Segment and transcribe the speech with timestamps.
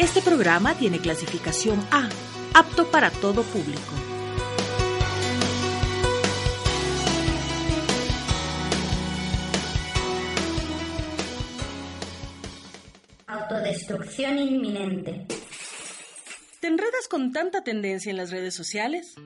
[0.00, 2.08] Este programa tiene clasificación A,
[2.54, 3.92] apto para todo público.
[13.26, 15.26] Autodestrucción inminente.
[16.60, 19.16] ¿Te enredas con tanta tendencia en las redes sociales?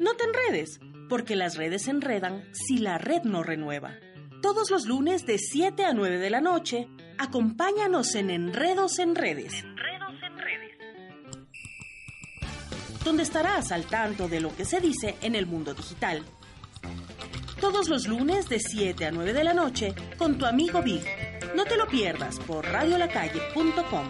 [0.00, 3.94] No te enredes, porque las redes se enredan si la red no renueva.
[4.40, 6.88] Todos los lunes de 7 a 9 de la noche,
[7.18, 9.52] acompáñanos en Enredos en Redes.
[9.62, 10.78] Enredos en Redes.
[13.04, 16.24] Donde estarás al tanto de lo que se dice en el mundo digital.
[17.60, 21.04] Todos los lunes de 7 a 9 de la noche con tu amigo Big.
[21.56, 24.08] No te lo pierdas por radiolacalle.com.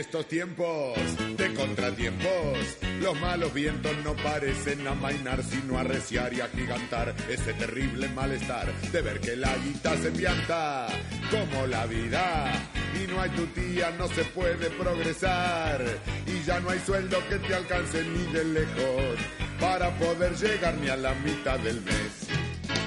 [0.00, 0.96] Estos tiempos
[1.36, 2.58] de contratiempos,
[3.02, 9.20] los malos vientos no parecen amainar, sino arreciar y agigantar ese terrible malestar de ver
[9.20, 10.86] que la guita se pianta
[11.30, 12.50] como la vida.
[12.94, 15.84] Y no hay tutía, no se puede progresar.
[16.26, 19.18] Y ya no hay sueldo que te alcance ni de lejos
[19.60, 22.29] para poder llegar ni a la mitad del mes.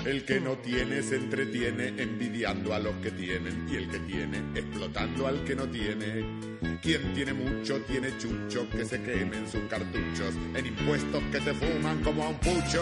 [0.05, 4.39] El que no tiene se entretiene envidiando a los que tienen y el que tiene
[4.53, 6.25] explotando al que no tiene.
[6.81, 12.03] Quien tiene mucho tiene chucho que se quemen sus cartuchos en impuestos que te fuman
[12.03, 12.81] como a un pucho.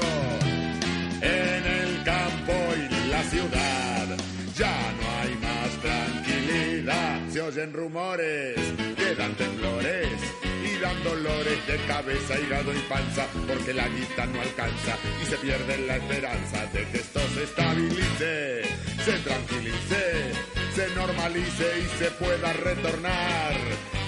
[1.22, 4.18] En el campo y la ciudad
[4.56, 7.30] ya no hay más tranquilidad.
[7.30, 8.56] Se oyen rumores,
[8.98, 10.41] quedan temblores
[10.82, 15.78] dan dolores de cabeza, hígado y panza, porque la guita no alcanza y se pierde
[15.86, 18.64] la esperanza de que esto se estabilice,
[19.06, 20.32] se tranquilice,
[20.74, 23.54] se normalice y se pueda retornar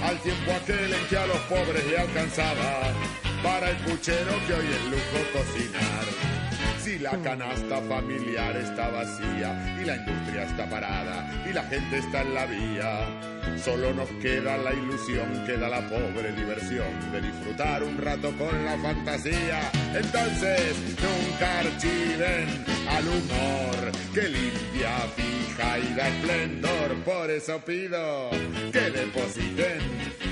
[0.04, 2.92] al tiempo aquel en que a los pobres le alcanzaba
[3.44, 6.43] para el puchero que hoy es lujo cocinar.
[6.84, 12.24] Si la canasta familiar está vacía y la industria está parada y la gente está
[12.24, 13.08] en la vía,
[13.64, 18.78] solo nos queda la ilusión, queda la pobre diversión de disfrutar un rato con la
[18.80, 19.72] fantasía.
[19.96, 26.96] Entonces, nunca archiven al humor que limpia, fija y da esplendor.
[27.06, 28.30] Por eso pido
[28.74, 29.80] que depositen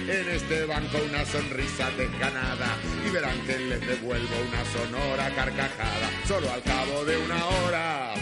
[0.09, 2.75] en este banco una sonrisa desganada
[3.07, 6.09] y verán que les devuelvo una sonora carcajada
[6.49, 8.13] al cabo de una hora.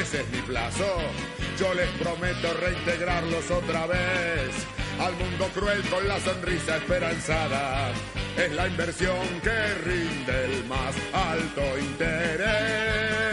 [0.00, 0.86] Ese es mi plazo.
[1.58, 4.50] Yo les prometo reintegrarlos otra vez
[5.00, 7.90] al mundo cruel con la sonrisa esperanzada.
[8.36, 13.23] Es la inversión que rinde el más alto interés.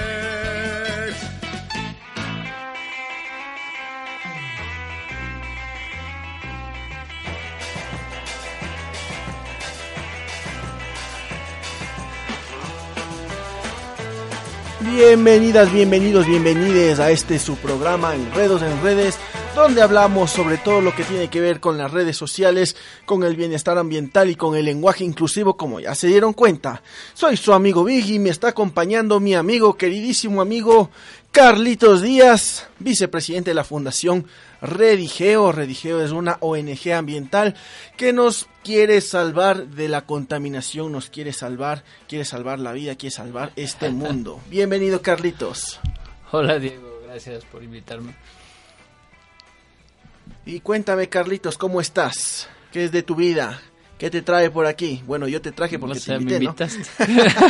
[14.94, 19.18] Bienvenidas, bienvenidos, bienvenides a este su programa Enredos en Redes,
[19.56, 22.76] donde hablamos sobre todo lo que tiene que ver con las redes sociales,
[23.06, 26.84] con el bienestar ambiental y con el lenguaje inclusivo, como ya se dieron cuenta.
[27.14, 30.90] Soy su amigo Big y me está acompañando mi amigo, queridísimo amigo
[31.32, 34.26] Carlitos Díaz, vicepresidente de la Fundación
[34.62, 35.52] Redigeo.
[35.52, 37.56] Redigeo es una ONG ambiental
[37.98, 43.16] que nos quiere salvar de la contaminación, nos quiere salvar, quiere salvar la vida, quiere
[43.16, 44.40] salvar este mundo.
[44.50, 45.80] Bienvenido, Carlitos.
[46.32, 48.16] Hola, Diego, gracias por invitarme.
[50.46, 52.48] Y cuéntame, Carlitos, ¿cómo estás?
[52.72, 53.62] ¿Qué es de tu vida?
[54.02, 55.04] ¿Qué te trae por aquí?
[55.06, 56.46] Bueno, yo te traje porque O sea, te invité, ¿no?
[56.46, 56.84] invitaste.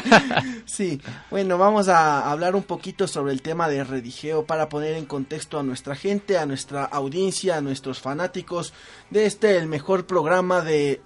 [0.65, 5.05] sí, bueno, vamos a hablar un poquito sobre el tema de redigeo para poner en
[5.05, 8.73] contexto a nuestra gente, a nuestra audiencia, a nuestros fanáticos
[9.09, 10.99] de este, el mejor programa de,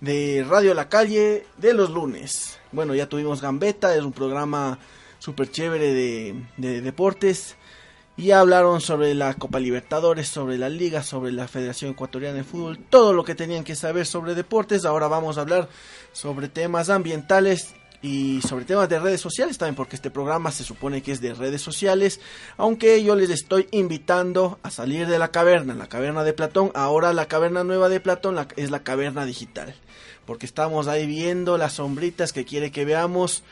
[0.00, 2.60] de Radio La Calle de los lunes.
[2.70, 4.78] Bueno, ya tuvimos Gambeta, es un programa
[5.18, 7.56] súper chévere de, de deportes.
[8.22, 12.78] Y hablaron sobre la Copa Libertadores, sobre la Liga, sobre la Federación Ecuatoriana de Fútbol,
[12.78, 14.84] todo lo que tenían que saber sobre deportes.
[14.84, 15.68] Ahora vamos a hablar
[16.12, 21.02] sobre temas ambientales y sobre temas de redes sociales también, porque este programa se supone
[21.02, 22.20] que es de redes sociales,
[22.58, 27.12] aunque yo les estoy invitando a salir de la caverna, la caverna de Platón, ahora
[27.12, 29.74] la caverna nueva de Platón la- es la caverna digital,
[30.26, 33.42] porque estamos ahí viendo las sombritas que quiere que veamos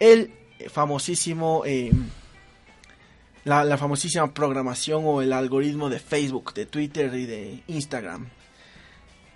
[0.00, 0.32] el
[0.70, 1.64] famosísimo...
[1.66, 1.92] eh,
[3.44, 8.28] la, la famosísima programación o el algoritmo de Facebook, de Twitter y de Instagram.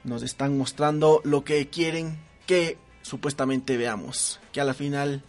[0.05, 5.23] Nos están mostrando lo que quieren que supuestamente veamos, que a la final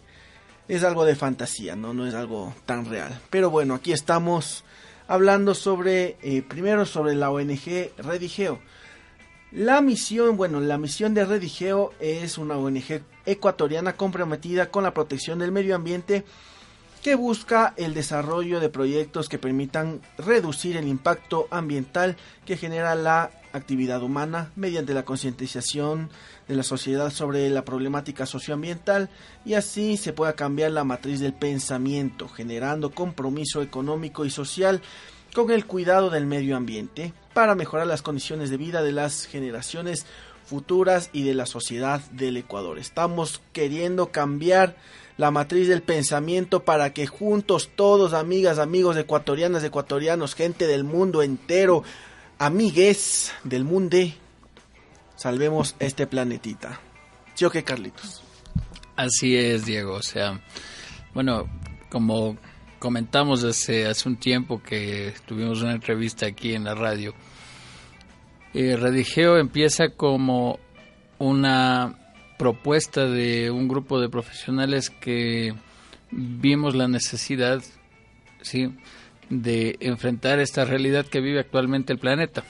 [0.68, 3.20] es algo de fantasía, no, no es algo tan real.
[3.30, 4.64] Pero bueno, aquí estamos
[5.08, 8.60] hablando sobre, eh, primero sobre la ONG Redigeo.
[9.50, 15.40] La misión, bueno, la misión de Redigeo es una ONG ecuatoriana comprometida con la protección
[15.40, 16.24] del medio ambiente
[17.02, 23.30] que busca el desarrollo de proyectos que permitan reducir el impacto ambiental que genera la
[23.52, 26.10] actividad humana mediante la concientización
[26.46, 29.08] de la sociedad sobre la problemática socioambiental
[29.44, 34.82] y así se pueda cambiar la matriz del pensamiento, generando compromiso económico y social
[35.34, 40.06] con el cuidado del medio ambiente para mejorar las condiciones de vida de las generaciones
[40.44, 42.78] futuras y de la sociedad del Ecuador.
[42.78, 44.76] Estamos queriendo cambiar
[45.16, 51.22] la matriz del pensamiento para que juntos todos, amigas, amigos ecuatorianas, ecuatorianos, gente del mundo
[51.22, 51.82] entero,
[52.38, 53.98] amigues del mundo,
[55.16, 56.80] salvemos este planetita.
[57.34, 58.22] ¿Sí o qué, Carlitos?
[58.96, 59.94] Así es, Diego.
[59.94, 60.40] O sea,
[61.14, 61.48] bueno,
[61.90, 62.36] como
[62.78, 67.14] comentamos hace, hace un tiempo que tuvimos una entrevista aquí en la radio,
[68.54, 70.58] eh, Redigeo empieza como
[71.18, 71.99] una
[72.40, 75.52] propuesta de un grupo de profesionales que
[76.10, 77.62] vimos la necesidad,
[78.40, 78.74] ¿sí?,
[79.28, 82.42] de enfrentar esta realidad que vive actualmente el planeta.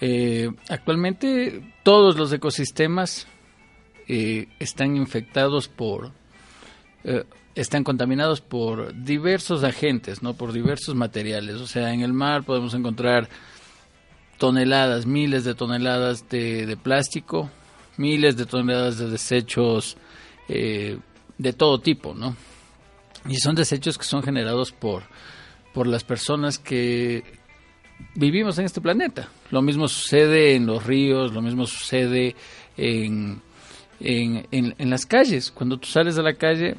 [0.00, 3.26] Eh, actualmente todos los ecosistemas
[4.08, 6.12] eh, están infectados por,
[7.04, 7.24] eh,
[7.54, 11.56] están contaminados por diversos agentes, no, por diversos materiales.
[11.56, 13.28] O sea, en el mar podemos encontrar
[14.38, 17.50] toneladas, miles de toneladas de, de plástico,
[17.96, 19.96] miles de toneladas de desechos
[20.48, 22.36] de todo tipo, ¿no?
[23.28, 25.04] Y son desechos que son generados por,
[25.72, 27.22] por las personas que
[28.14, 29.28] vivimos en este planeta.
[29.50, 32.34] Lo mismo sucede en los ríos, lo mismo sucede
[32.76, 33.40] en,
[34.00, 35.50] en, en, las calles.
[35.50, 36.76] Cuando tú sales a la calle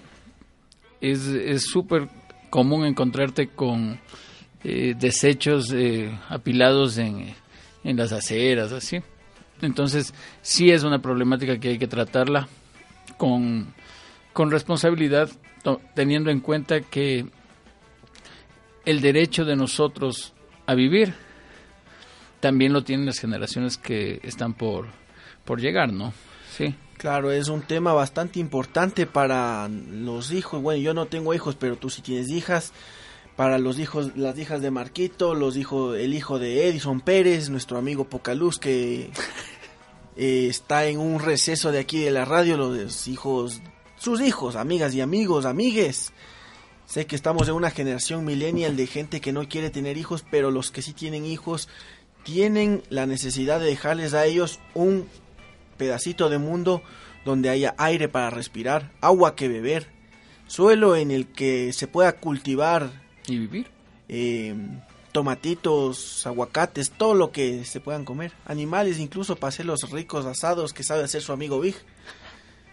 [1.01, 2.10] es súper
[2.50, 4.00] común encontrarte con
[4.63, 7.33] eh, desechos eh, apilados en,
[7.83, 9.01] en las aceras, así.
[9.62, 12.48] Entonces, sí es una problemática que hay que tratarla
[13.18, 13.74] con,
[14.34, 15.30] con responsabilidad
[15.94, 17.26] teniendo en cuenta que
[18.86, 20.34] el derecho de nosotros
[20.66, 21.14] a vivir
[22.40, 24.88] también lo tienen las generaciones que están por,
[25.46, 26.14] por llegar, ¿no?
[26.52, 26.76] Sí.
[26.98, 30.62] Claro, es un tema bastante importante para los hijos.
[30.62, 32.74] Bueno, yo no tengo hijos, pero tú sí tienes hijas.
[33.36, 37.78] Para los hijos, las hijas de Marquito, los hijos, el hijo de Edison Pérez, nuestro
[37.78, 39.10] amigo Pocaluz, que
[40.18, 43.62] eh, está en un receso de aquí de la radio, los hijos
[44.04, 46.12] sus hijos, amigas y amigos, amigues.
[46.86, 50.52] Sé que estamos en una generación millennial de gente que no quiere tener hijos, pero
[50.52, 51.70] los que sí tienen hijos
[52.24, 55.08] tienen la necesidad de dejarles a ellos un
[55.78, 56.84] pedacito de mundo
[57.24, 59.88] donde haya aire para respirar, agua que beber,
[60.48, 63.68] suelo en el que se pueda cultivar y vivir.
[64.10, 64.56] Eh,
[65.12, 70.84] tomatitos, aguacates, todo lo que se puedan comer, animales, incluso para los ricos asados que
[70.84, 71.75] sabe hacer su amigo Big.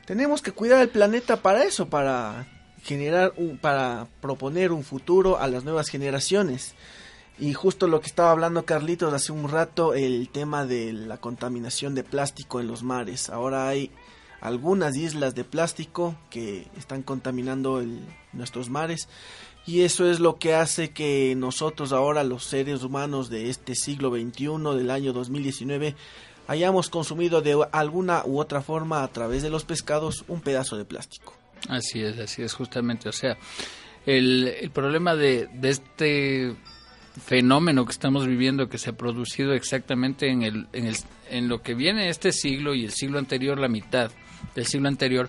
[0.06, 2.48] Tenemos que cuidar el planeta para eso, para
[2.82, 6.74] generar un, para proponer un futuro a las nuevas generaciones.
[7.38, 11.94] Y justo lo que estaba hablando Carlitos hace un rato, el tema de la contaminación
[11.94, 13.30] de plástico en los mares.
[13.30, 13.90] Ahora hay
[14.40, 17.82] algunas islas de plástico que están contaminando
[18.32, 19.08] nuestros mares
[19.66, 24.10] y eso es lo que hace que nosotros ahora los seres humanos de este siglo
[24.10, 25.94] XXI, del año 2019,
[26.46, 30.84] hayamos consumido de alguna u otra forma a través de los pescados un pedazo de
[30.84, 31.34] plástico.
[31.68, 33.08] Así es, así es justamente.
[33.08, 33.36] O sea,
[34.06, 36.56] el, el problema de, de este
[37.24, 40.96] fenómeno que estamos viviendo que se ha producido exactamente en, el, en, el,
[41.28, 44.10] en lo que viene este siglo y el siglo anterior, la mitad
[44.54, 45.28] del siglo anterior,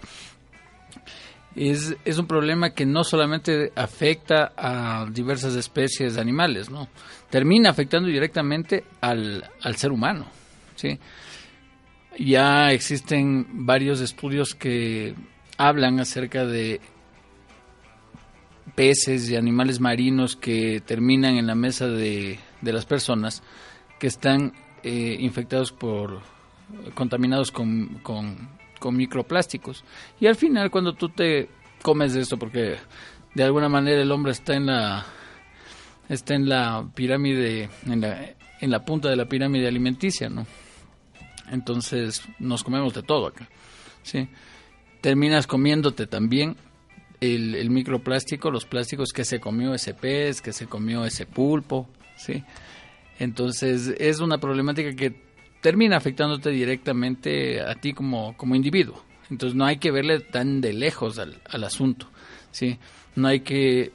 [1.55, 6.87] es, es un problema que no solamente afecta a diversas especies de animales, ¿no?
[7.29, 10.27] termina afectando directamente al, al ser humano.
[10.75, 10.99] ¿sí?
[12.17, 15.15] Ya existen varios estudios que
[15.57, 16.81] hablan acerca de
[18.75, 23.43] peces y animales marinos que terminan en la mesa de, las personas
[23.99, 24.53] que están
[24.83, 26.21] eh, infectados por
[26.93, 28.49] contaminados con, con,
[28.81, 29.85] con, microplásticos
[30.19, 31.49] y al final cuando tú te
[31.81, 32.77] comes esto porque
[33.35, 35.05] de alguna manera el hombre está en la
[36.09, 40.45] está en la pirámide en la, en la punta de la pirámide alimenticia no
[41.51, 43.47] entonces nos comemos de todo acá.
[44.01, 44.27] ¿sí?
[45.01, 46.55] Terminas comiéndote también
[47.19, 51.87] el, microplástico, los plásticos que se comió ese pez, que se comió ese pulpo.
[52.15, 52.43] ¿sí?
[53.19, 55.30] Entonces es una problemática que
[55.61, 59.01] termina afectándote directamente a ti como, como individuo.
[59.29, 62.07] Entonces no hay que verle tan de lejos al, al asunto.
[62.51, 62.77] ¿sí?
[63.15, 63.91] No hay que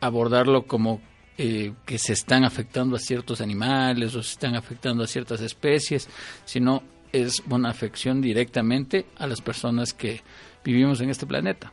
[0.00, 1.00] abordarlo como
[1.38, 6.08] eh, que se están afectando a ciertos animales o se están afectando a ciertas especies,
[6.44, 10.20] sino es una afección directamente a las personas que
[10.64, 11.72] vivimos en este planeta.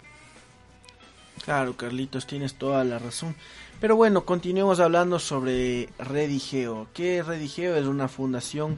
[1.43, 3.35] Claro, Carlitos, tienes toda la razón.
[3.79, 6.87] Pero bueno, continuemos hablando sobre Redigeo.
[6.93, 8.77] ¿Qué Redigeo es una fundación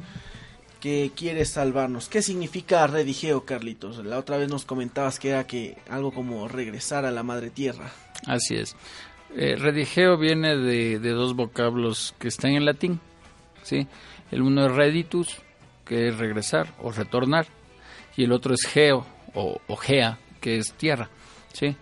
[0.84, 2.10] que quiere salvarnos?
[2.10, 4.04] ¿Qué significa Redigeo, Carlitos?
[4.04, 7.90] La otra vez nos comentabas que era que algo como regresar a la madre tierra.
[8.28, 8.76] Así es.
[9.34, 13.00] Eh, redigeo viene de, dos vocablos que están en latín.
[13.62, 13.88] ¿sí?
[14.30, 15.38] El uno es reditus,
[15.86, 17.48] que es regresar o retornar,
[18.18, 21.10] y el otro es geo o, gea, que es tierra.
[21.54, 21.78] ¿sí?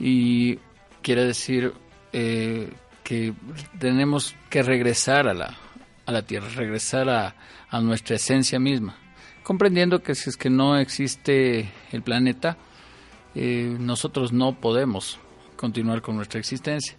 [0.00, 0.56] Y
[1.02, 1.72] quiere decir
[2.12, 2.68] eh,
[3.04, 3.32] que
[3.78, 5.56] tenemos que regresar a la,
[6.04, 7.36] a la tierra, regresar a,
[7.74, 8.96] a nuestra esencia misma,
[9.42, 12.56] comprendiendo que si es que no existe el planeta,
[13.34, 15.18] eh, nosotros no podemos
[15.56, 16.96] continuar con nuestra existencia.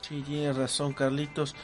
[0.00, 1.54] Sí, tienes razón, Carlitos.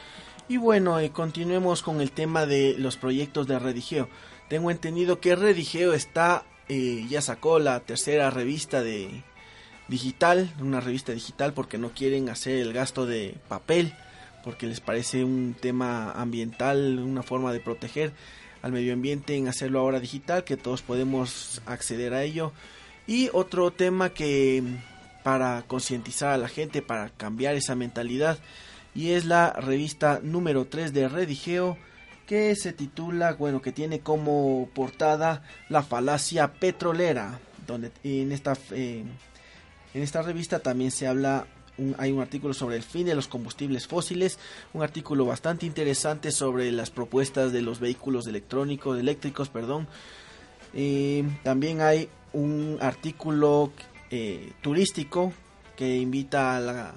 [0.47, 4.09] Y bueno, eh, continuemos con el tema de los proyectos de Redigeo.
[4.47, 9.23] Tengo entendido que Redigeo está, eh, ya sacó la tercera revista de
[9.87, 13.95] digital, una revista digital, porque no quieren hacer el gasto de papel,
[14.43, 18.13] porque les parece un tema ambiental, una forma de proteger
[18.61, 22.51] al medio ambiente en hacerlo ahora digital, que todos podemos acceder a ello.
[23.07, 24.63] Y otro tema que
[25.23, 28.39] para concientizar a la gente, para cambiar esa mentalidad.
[28.95, 31.77] Y es la revista número 3 de Redigeo
[32.25, 39.03] que se titula, bueno, que tiene como portada La falacia petrolera, donde en esta, eh,
[39.93, 41.47] en esta revista también se habla,
[41.97, 44.39] hay un artículo sobre el fin de los combustibles fósiles,
[44.73, 49.87] un artículo bastante interesante sobre las propuestas de los vehículos electrónicos, eléctricos, perdón.
[50.73, 53.71] Eh, también hay un artículo
[54.11, 55.33] eh, turístico
[55.75, 56.93] que invita a la,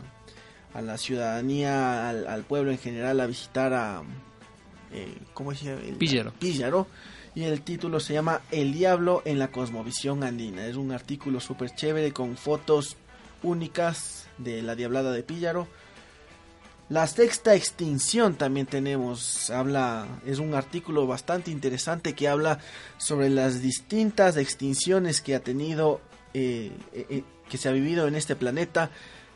[0.75, 4.03] a la ciudadanía, al, pueblo en general a visitar a...
[4.93, 6.33] Eh, ¿Cómo se llama?
[6.39, 6.87] Píllaro.
[7.35, 10.67] Y el título se llama El Diablo en la Cosmovisión Andina.
[10.67, 12.97] Es un artículo súper chévere con fotos
[13.43, 15.69] únicas de la Diablada de Píllaro.
[16.89, 22.59] La sexta extinción también tenemos, habla, es un artículo bastante interesante que habla
[22.99, 26.01] sobre las distintas extinciones que ha tenido
[26.35, 28.91] eh, eh, eh, que se ha vivido en este planeta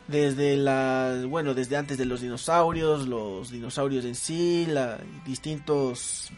[0.09, 6.31] desde la bueno desde antes de los dinosaurios los dinosaurios en sí la, distintos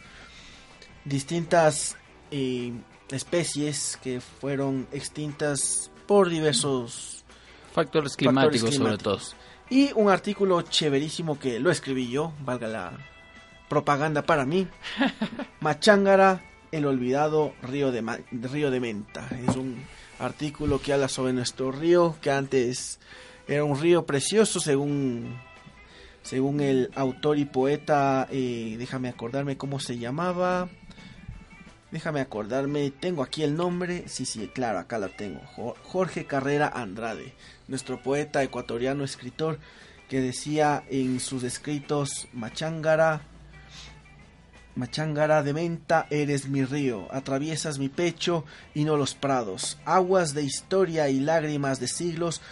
[1.04, 1.96] distintas
[3.10, 7.17] especies que fueron extintas por diversos
[7.85, 9.20] factores climáticos, sobre todo.
[9.70, 12.92] Y un artículo chéverísimo que lo escribí yo valga la
[13.68, 14.66] propaganda para mí.
[15.61, 16.42] Machangara
[16.73, 19.28] el olvidado río de río de menta.
[19.47, 19.76] Es un
[20.18, 22.99] artículo que habla sobre nuestro río, que antes
[23.47, 25.38] era un río precioso según,
[26.23, 30.68] según el autor y poeta, eh, déjame acordarme cómo se llamaba.
[31.90, 35.40] Déjame acordarme, tengo aquí el nombre, sí, sí, claro, acá la tengo.
[35.85, 37.33] Jorge Carrera Andrade,
[37.66, 39.59] nuestro poeta ecuatoriano escritor
[40.09, 43.23] que decía en sus escritos Machangara,
[44.75, 50.42] Machangara de menta, eres mi río, atraviesas mi pecho y no los prados, aguas de
[50.42, 52.42] historia y lágrimas de siglos,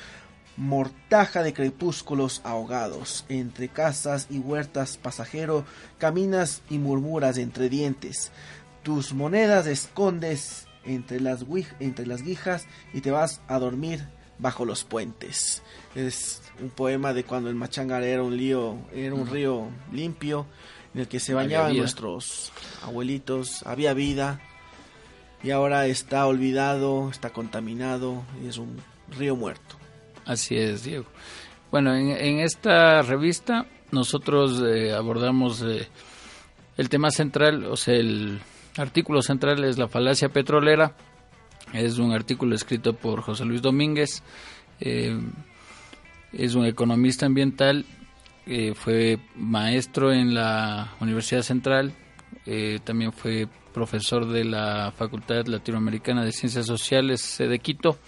[0.56, 5.66] mortaja de crepúsculos ahogados, entre casas y huertas pasajero,
[5.98, 8.32] caminas y murmuras entre dientes,
[8.86, 11.44] tus monedas escondes entre las,
[11.80, 14.06] entre las guijas y te vas a dormir
[14.38, 15.64] bajo los puentes.
[15.96, 20.46] Es un poema de cuando el Machangara era un lío, era un río limpio
[20.94, 22.52] en el que se bañaban nuestros
[22.84, 24.40] abuelitos, había vida
[25.42, 28.76] y ahora está olvidado, está contaminado y es un
[29.18, 29.74] río muerto.
[30.24, 31.06] Así es, Diego.
[31.72, 35.88] Bueno, en, esta revista nosotros eh, abordamos eh,
[36.76, 38.40] el tema central, o sea, el
[38.76, 40.94] artículo central es la falacia petrolera.
[41.72, 44.22] Es un artículo escrito por José Luis Domínguez.
[44.80, 45.18] Eh,
[46.32, 47.86] es un economista ambiental
[48.48, 51.92] eh, fue maestro en la Universidad Central,
[52.46, 57.98] eh, también fue profesor de la Facultad Latinoamericana de Ciencias Sociales de Quito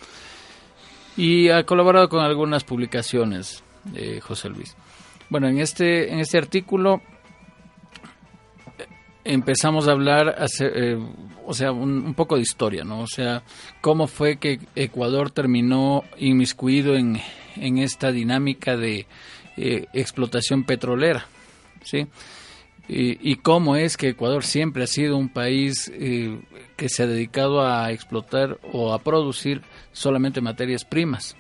[1.17, 3.65] y ha colaborado con algunas publicaciones,
[4.23, 4.77] José Luis.
[5.29, 7.03] Bueno, en este, en este artículo
[9.25, 10.37] empezamos a hablar,
[11.45, 13.01] o sea, un, poco de historia, ¿no?
[13.01, 13.43] O sea,
[13.81, 17.21] cómo fue que Ecuador terminó inmiscuido en,
[17.57, 19.07] en esta dinámica de
[19.57, 21.27] eh, explotación petrolera,
[21.83, 22.07] ¿sí?
[22.91, 26.41] Y, cómo es que Ecuador siempre ha sido un país eh,
[26.75, 29.61] que se ha dedicado a explotar o a producir
[29.93, 31.37] solamente materias primas.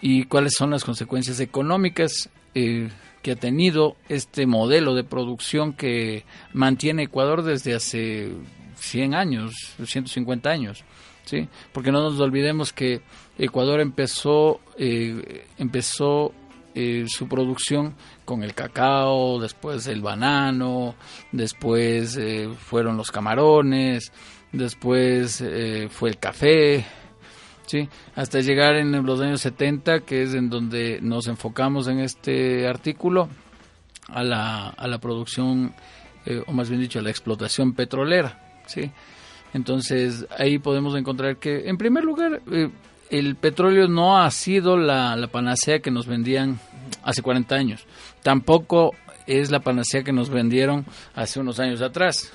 [0.00, 2.88] Y cuáles son las consecuencias económicas eh,
[3.26, 8.30] que ha tenido este modelo de producción que mantiene Ecuador desde hace
[8.76, 9.52] 100 años,
[9.84, 10.84] 150 años.
[11.24, 11.48] ¿sí?
[11.72, 13.00] Porque no nos olvidemos que
[13.36, 16.34] Ecuador empezó, eh, empezó
[16.76, 20.94] eh, su producción con el cacao, después el banano,
[21.32, 24.12] después eh, fueron los camarones,
[24.52, 25.42] después
[25.90, 26.86] fue el café,
[27.66, 27.88] ¿sí?
[28.14, 33.28] hasta llegar en los años 70, que es en donde nos enfocamos en este artículo,
[34.08, 35.74] a la, a la producción,
[36.46, 38.60] o más bien dicho, a la explotación petrolera.
[38.66, 38.90] ¿sí?
[39.52, 42.42] Entonces ahí podemos encontrar que, en primer lugar,
[43.10, 46.58] el petróleo no ha sido la, panacea que nos vendían
[47.02, 47.86] hace 40 años.
[48.22, 48.92] Tampoco
[49.26, 52.32] es la panacea que nos vendieron hace unos años atrás.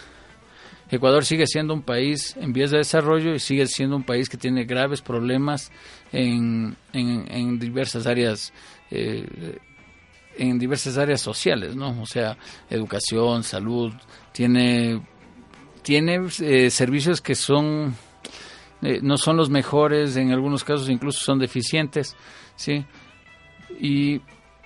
[0.92, 4.38] Ecuador sigue siendo un país en vías de desarrollo y sigue siendo un país que
[4.38, 5.72] tiene graves problemas
[6.12, 8.52] en, en, diversas áreas
[8.92, 9.58] eh,
[10.38, 12.02] en diversas áreas sociales, ¿no?
[12.02, 12.38] O sea,
[12.70, 13.94] educación, salud,
[14.34, 15.02] tiene
[15.82, 17.96] tiene eh, servicios que son
[18.82, 22.18] eh, no son los mejores, en algunos casos incluso son deficientes,
[22.58, 22.86] ¿sí?
[23.80, 24.22] Y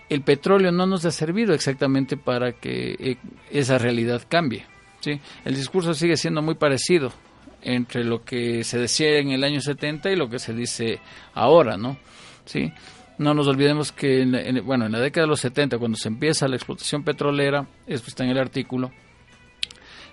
[0.10, 3.18] el petróleo no nos ha servido exactamente para que
[3.52, 4.66] esa realidad cambie,
[5.06, 5.20] ¿sí?
[5.46, 7.14] El discurso sigue siendo muy parecido
[7.62, 11.00] entre lo que se decía en el año 70 y lo que se dice
[11.36, 11.98] ahora, ¿no?
[12.46, 12.72] ¿Sí?
[13.20, 16.48] No nos olvidemos que, en, bueno, en la década de los 70, cuando se empieza
[16.48, 18.92] la explotación petrolera, esto está en el artículo,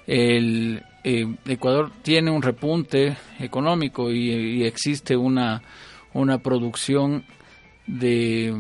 [0.07, 5.63] el, eh, Ecuador tiene un repunte económico y, existe una,
[6.13, 7.25] una producción
[7.87, 8.55] de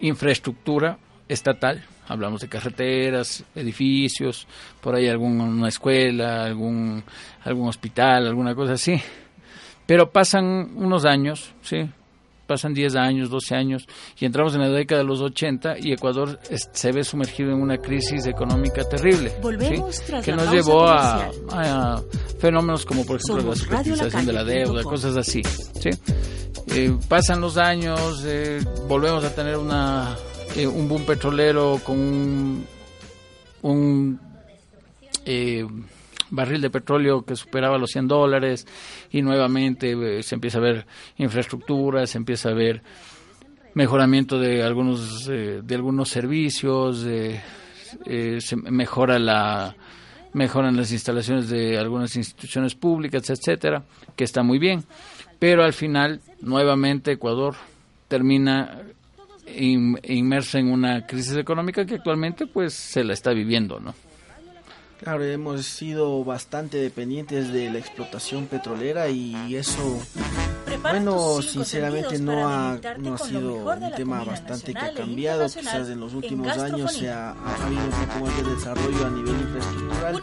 [0.00, 1.82] infraestructura estatal.
[2.08, 4.46] Hablamos de carreteras, edificios,
[4.80, 7.02] por ahí alguna escuela, algún,
[7.44, 9.00] algún hospital, alguna cosa así.
[9.86, 11.88] Pero pasan unos años, ¿sí?
[12.46, 13.86] pasan 10 años, 12 años
[14.18, 16.38] y entramos en la década de los 80 y Ecuador
[16.72, 19.32] se ve sumergido en una crisis económica terrible
[20.22, 21.30] que nos llevó a,
[22.38, 25.40] fenómenos como por ejemplo la securitización de la deuda, cosas así.
[25.80, 25.90] ¿sí?
[26.74, 30.16] Eh, pasan los años, eh, volvemos a tener una,
[30.56, 32.66] eh, un boom petrolero con un,
[33.62, 34.20] un
[36.32, 38.66] barril de petróleo que superaba los 100 dólares
[39.10, 40.86] y nuevamente eh, se empieza a ver
[41.18, 42.82] infraestructura, se empieza a ver
[43.74, 47.40] mejoramiento de algunos eh, de algunos servicios, eh,
[48.40, 49.76] se mejora la
[50.32, 53.82] mejoran las instalaciones de algunas instituciones públicas, etcétera,
[54.16, 54.82] que está muy bien,
[55.38, 57.54] pero al final nuevamente Ecuador
[58.08, 58.80] termina
[59.56, 63.94] inmerso en una crisis económica que actualmente pues se la está viviendo, ¿no?
[64.98, 70.00] Claro, hemos sido bastante dependientes de la explotación petrolera y eso,
[70.80, 75.46] bueno, sinceramente no ha, no ha sido un tema bastante que ha cambiado.
[75.46, 79.40] Quizás en los últimos años se ha, habido un poco más de desarrollo a nivel
[79.40, 80.22] infraestructural,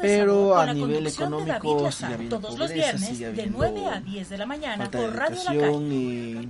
[0.00, 6.48] pero a nivel económico sigue habiendo pobreza, sigue habiendo falta de educación y,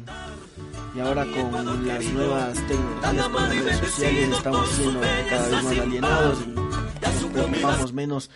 [0.95, 5.79] y ahora con las nuevas tecnologías, con las redes sociales, estamos siendo cada vez más
[5.79, 6.39] alienados.
[6.47, 6.65] Y,
[7.05, 8.31] nos preocupamos menos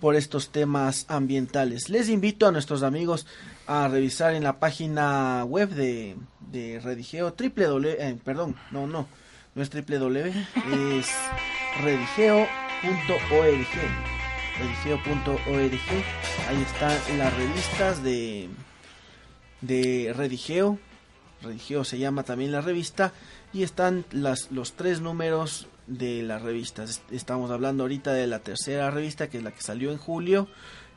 [0.00, 1.88] por estos temas ambientales.
[1.88, 3.26] Les invito a nuestros amigos
[3.68, 6.16] a revisar en la página web de,
[6.82, 9.06] Redigeo, www, eh, perdón, no, no,
[9.54, 10.32] no es www,
[10.98, 11.06] es
[11.82, 12.46] redigeo.org.
[14.58, 15.80] Redigeo.org,
[16.48, 18.48] ahí están las revistas de,
[19.60, 20.78] de Redigeo,
[21.42, 23.12] Redigeo se llama también la revista,
[23.52, 27.02] y están las, los tres números de las revistas.
[27.10, 30.48] Estamos hablando ahorita de la tercera revista, que es la que salió en julio.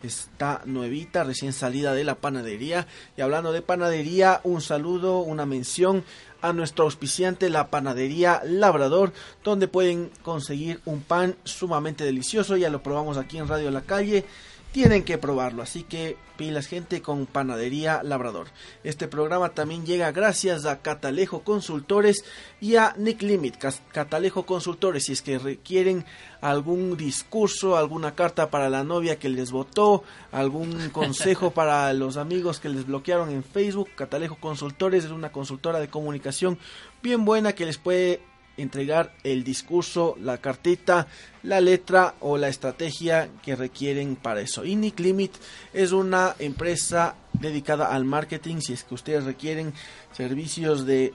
[0.03, 2.87] Está nuevita, recién salida de la panadería.
[3.17, 6.03] Y hablando de panadería, un saludo, una mención
[6.41, 12.57] a nuestro auspiciante, la panadería Labrador, donde pueden conseguir un pan sumamente delicioso.
[12.57, 14.25] Ya lo probamos aquí en Radio La Calle
[14.71, 15.61] tienen que probarlo.
[15.61, 18.47] Así que pilas gente con Panadería Labrador.
[18.83, 22.23] Este programa también llega gracias a Catalejo Consultores
[22.59, 23.57] y a Nick Limit.
[23.91, 26.05] Catalejo Consultores, si es que requieren
[26.41, 32.59] algún discurso, alguna carta para la novia que les votó, algún consejo para los amigos
[32.59, 36.57] que les bloquearon en Facebook, Catalejo Consultores es una consultora de comunicación
[37.03, 38.21] bien buena que les puede
[38.57, 41.07] entregar el discurso, la cartita,
[41.43, 44.65] la letra o la estrategia que requieren para eso.
[44.65, 45.33] Y Nick Limit
[45.73, 48.57] es una empresa dedicada al marketing.
[48.59, 49.73] Si es que ustedes requieren
[50.13, 51.13] servicios de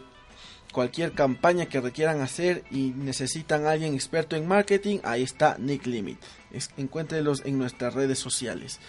[0.72, 5.86] cualquier campaña que requieran hacer y necesitan a alguien experto en marketing, ahí está Nick
[5.86, 6.18] Limit.
[6.52, 8.80] Es, encuéntrenlos en nuestras redes sociales.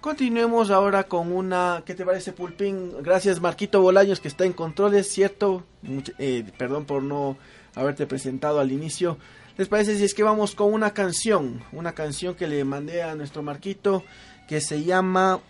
[0.00, 3.02] Continuemos ahora con una, ¿qué te parece Pulpín?
[3.02, 5.64] Gracias Marquito Bolaños que está en controles, ¿cierto?
[6.18, 7.36] Eh, perdón por no
[7.74, 9.18] haberte presentado al inicio.
[9.56, 11.62] ¿Les parece si es que vamos con una canción?
[11.72, 14.04] Una canción que le mandé a nuestro Marquito
[14.48, 15.40] que se llama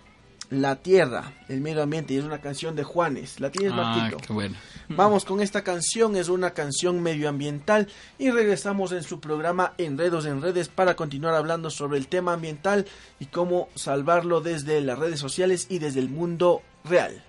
[0.50, 3.38] La Tierra, el medio ambiente, y es una canción de Juanes.
[3.40, 4.16] ¿La tienes, Ah, Marquito?
[4.26, 4.56] qué bueno.
[4.88, 7.86] Vamos con esta canción, es una canción medioambiental
[8.18, 12.86] y regresamos en su programa Enredos en Redes para continuar hablando sobre el tema ambiental
[13.20, 17.22] y cómo salvarlo desde las redes sociales y desde el mundo real.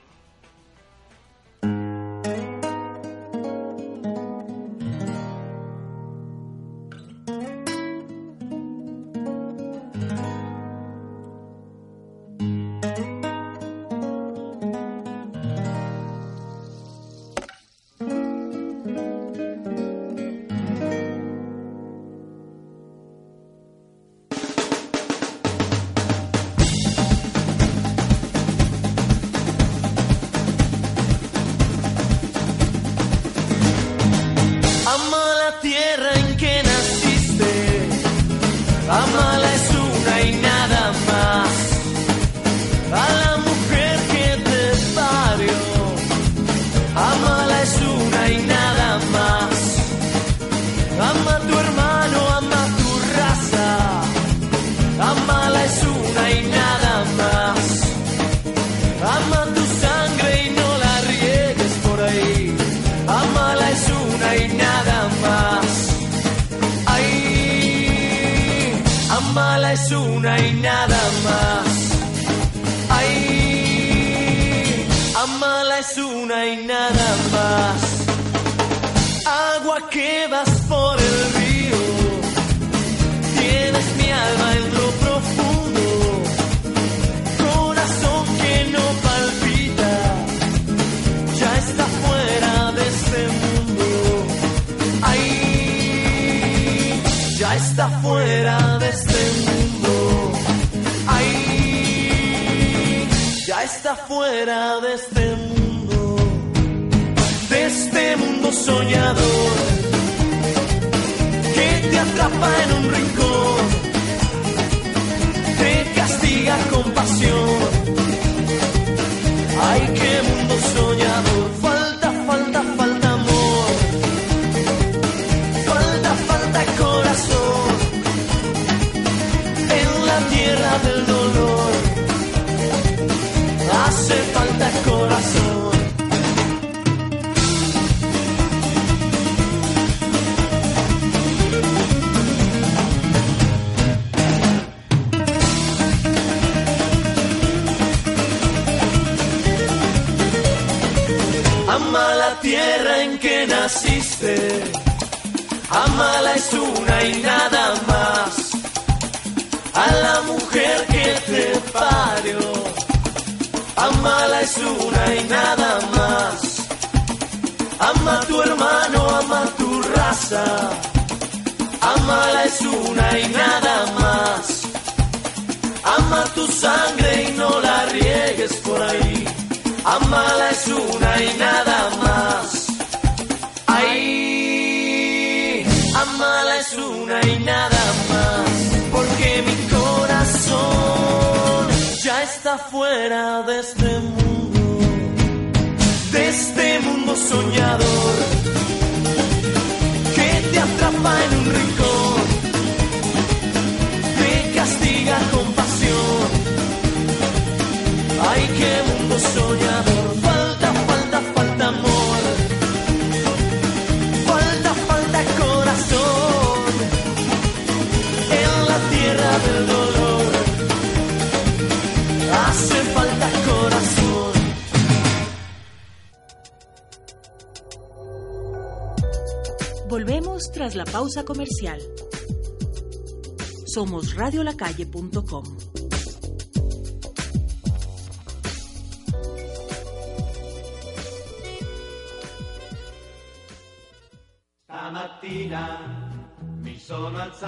[233.66, 235.44] Somos radiolacalle.com.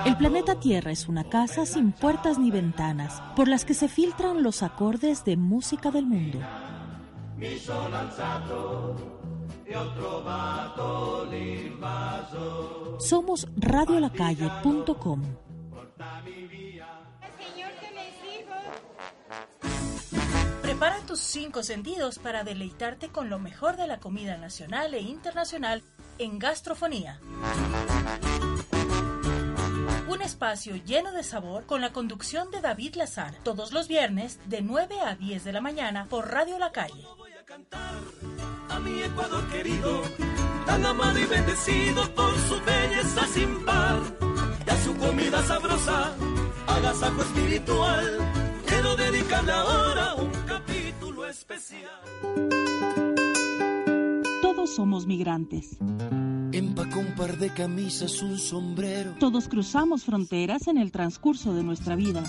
[0.06, 4.44] El planeta Tierra es una casa sin puertas ni ventanas, por las que se filtran
[4.44, 6.40] los acordes de música del mundo.
[13.00, 15.22] Somos radiolacalle.com.
[20.62, 25.84] Prepara tus cinco sentidos para deleitarte con lo mejor de la comida nacional e internacional
[26.18, 27.20] en gastrofonía.
[30.08, 33.36] Un espacio lleno de sabor con la conducción de David Lazar.
[33.44, 37.06] Todos los viernes de 9 a 10 de la mañana por Radio La Calle.
[37.54, 38.02] A cantar
[38.70, 40.02] a mi Ecuador querido,
[40.66, 44.00] tan amado y bendecido por su belleza sin par,
[44.66, 46.16] y a su comida sabrosa,
[46.66, 48.18] agasajo espiritual.
[48.66, 52.02] Quiero dedicarle ahora un capítulo especial.
[54.42, 55.78] Todos somos migrantes.
[56.52, 59.14] Empacó un par de camisas, un sombrero.
[59.20, 62.24] Todos cruzamos fronteras en el transcurso de nuestra vida.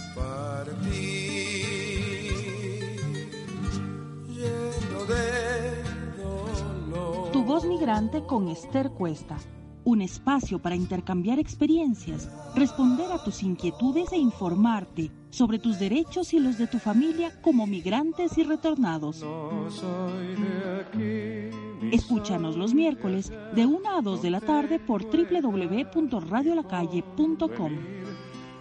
[7.54, 9.36] Voz migrante con Esther Cuesta.
[9.84, 16.40] Un espacio para intercambiar experiencias, responder a tus inquietudes e informarte sobre tus derechos y
[16.40, 19.22] los de tu familia como migrantes y retornados.
[19.22, 21.48] No soy de aquí.
[21.80, 27.72] ni Escúchanos los miércoles de 1 a 2 de la tarde por www.radiolacalle.com.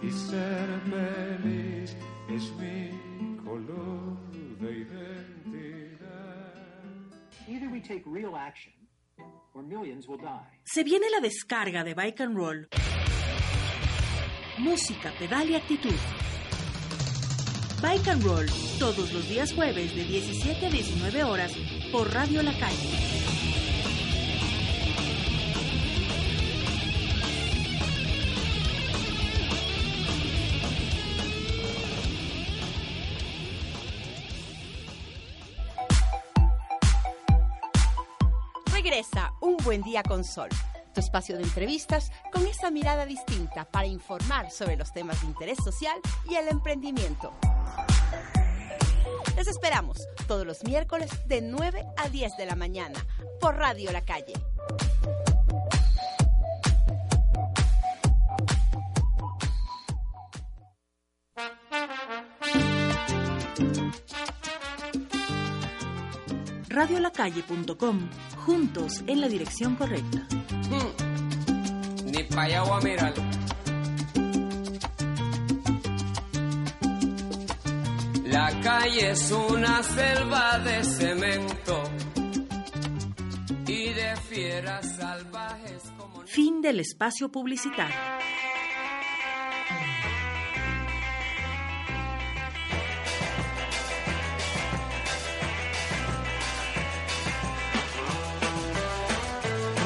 [0.04, 0.68] y ser
[1.42, 1.96] feliz
[2.28, 2.90] es mi
[3.38, 4.16] color
[4.60, 6.54] de identidad.
[7.48, 8.83] Either we take real action
[10.64, 12.68] Se viene la descarga de Bike and Roll.
[14.58, 15.94] Música, pedal y actitud.
[17.80, 18.46] Bike and Roll,
[18.80, 21.52] todos los días jueves de 17 a 19 horas
[21.92, 23.33] por Radio La Calle.
[39.74, 40.50] Buen Día con Sol,
[40.94, 45.58] tu espacio de entrevistas con esa mirada distinta para informar sobre los temas de interés
[45.64, 45.96] social
[46.30, 47.32] y el emprendimiento.
[49.36, 53.04] Les esperamos todos los miércoles de 9 a 10 de la mañana
[53.40, 54.34] por Radio La Calle.
[66.84, 68.10] Radiolacalle.com,
[68.44, 70.28] juntos en la dirección correcta.
[72.04, 73.14] Ni para allá voy a mirar.
[78.26, 81.82] La calle es una selva de cemento
[83.66, 86.20] y de fieras salvajes como...
[86.26, 87.96] Fin del espacio publicitario.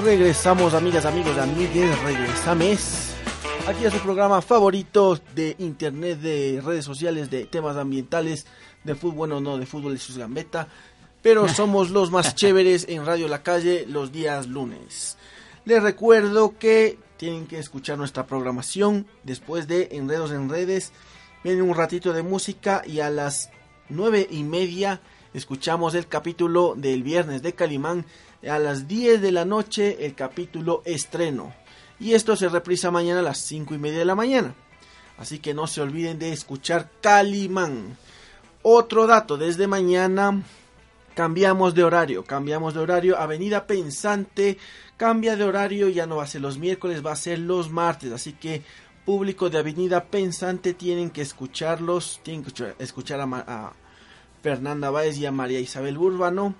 [0.05, 3.11] Regresamos, amigas, amigos, amigues, regresamos.
[3.67, 8.47] Aquí a su programa favorito de internet, de redes sociales, de temas ambientales,
[8.85, 10.69] de fútbol, bueno, no, de fútbol y sus gambeta.
[11.21, 15.19] Pero somos los más chéveres en Radio La Calle los días lunes.
[15.65, 20.93] Les recuerdo que tienen que escuchar nuestra programación después de Enredos en Redes.
[21.43, 23.51] Viene un ratito de música y a las
[23.89, 25.01] nueve y media
[25.35, 28.07] escuchamos el capítulo del viernes de Calimán.
[28.47, 31.53] A las 10 de la noche el capítulo estreno.
[31.99, 34.55] Y esto se reprisa mañana a las 5 y media de la mañana.
[35.19, 37.97] Así que no se olviden de escuchar Calimán.
[38.63, 40.43] Otro dato, desde mañana
[41.15, 42.25] cambiamos de horario.
[42.25, 43.19] Cambiamos de horario.
[43.19, 44.59] Avenida Pensante
[44.97, 45.89] cambia de horario.
[45.89, 48.13] Ya no va a ser los miércoles, va a ser los martes.
[48.13, 48.63] Así que
[49.05, 52.21] público de Avenida Pensante tienen que escucharlos.
[52.23, 53.73] Tienen que escuchar- a,
[54.41, 56.55] Fernanda Báez y a María Isabel Búrbano.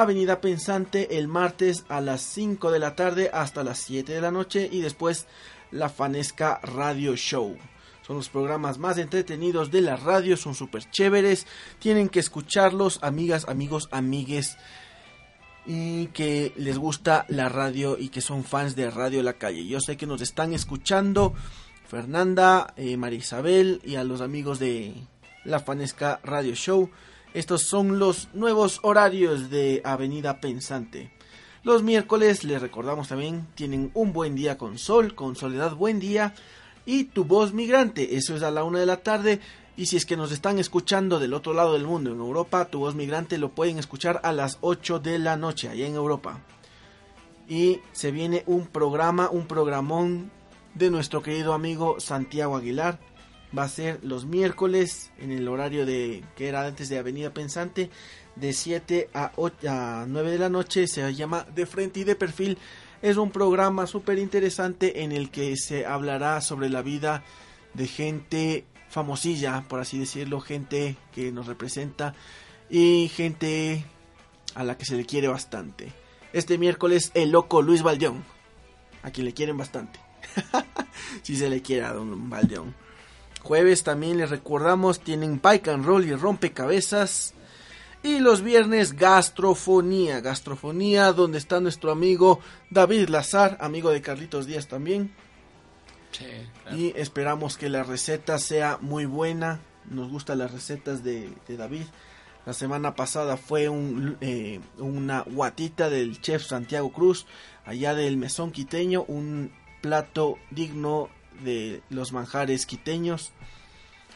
[0.00, 4.30] Avenida Pensante el martes a las 5 de la tarde hasta las 7 de la
[4.30, 5.26] noche y después
[5.72, 7.56] la Fanesca Radio Show.
[8.06, 11.48] Son los programas más entretenidos de la radio, son súper chéveres.
[11.80, 14.56] Tienen que escucharlos, amigas, amigos, amigues.
[15.66, 19.66] Y que les gusta la radio y que son fans de Radio La Calle.
[19.66, 21.34] Yo sé que nos están escuchando
[21.88, 24.94] Fernanda, eh, María Isabel y a los amigos de
[25.42, 26.88] la Fanesca Radio Show.
[27.34, 31.12] Estos son los nuevos horarios de Avenida Pensante.
[31.62, 36.34] Los miércoles, les recordamos también, tienen un buen día con sol, con Soledad Buen Día
[36.86, 38.16] y Tu Voz Migrante.
[38.16, 39.40] Eso es a la una de la tarde.
[39.76, 42.78] Y si es que nos están escuchando del otro lado del mundo, en Europa, Tu
[42.78, 46.40] Voz Migrante lo pueden escuchar a las 8 de la noche, allá en Europa.
[47.46, 50.30] Y se viene un programa, un programón
[50.74, 52.98] de nuestro querido amigo Santiago Aguilar
[53.56, 57.90] va a ser los miércoles en el horario de que era antes de Avenida Pensante
[58.36, 62.14] de 7 a, 8, a 9 de la noche se llama De frente y de
[62.14, 62.58] perfil.
[63.00, 67.24] Es un programa súper interesante en el que se hablará sobre la vida
[67.74, 72.14] de gente famosilla por así decirlo gente que nos representa
[72.70, 73.84] y gente
[74.54, 75.92] a la que se le quiere bastante.
[76.32, 78.24] Este miércoles el loco Luis Valdeón
[79.02, 80.00] a quien le quieren bastante.
[81.22, 82.74] Si se le quiere a Don Baldeón.
[83.42, 87.34] Jueves también les recordamos, tienen Pike and Roll y Rompecabezas.
[88.02, 94.68] Y los viernes Gastrofonía, Gastrofonía, donde está nuestro amigo David Lazar, amigo de Carlitos Díaz
[94.68, 95.12] también.
[96.12, 96.24] Sí,
[96.62, 96.76] claro.
[96.76, 99.60] Y esperamos que la receta sea muy buena.
[99.90, 101.86] Nos gustan las recetas de, de David.
[102.48, 107.26] La semana pasada fue un, eh, una guatita del chef Santiago Cruz,
[107.66, 111.10] allá del mesón quiteño, un plato digno
[111.42, 113.32] de los manjares quiteños.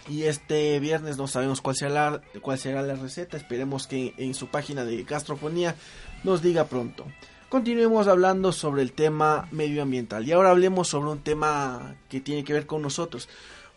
[0.08, 3.36] Y este viernes no sabemos cuál será la, cuál será la receta.
[3.36, 5.76] Esperemos que en su página de gastrofonía
[6.24, 7.06] nos diga pronto.
[7.48, 10.26] Continuemos hablando sobre el tema medioambiental.
[10.26, 13.28] Y ahora hablemos sobre un tema que tiene que ver con nosotros.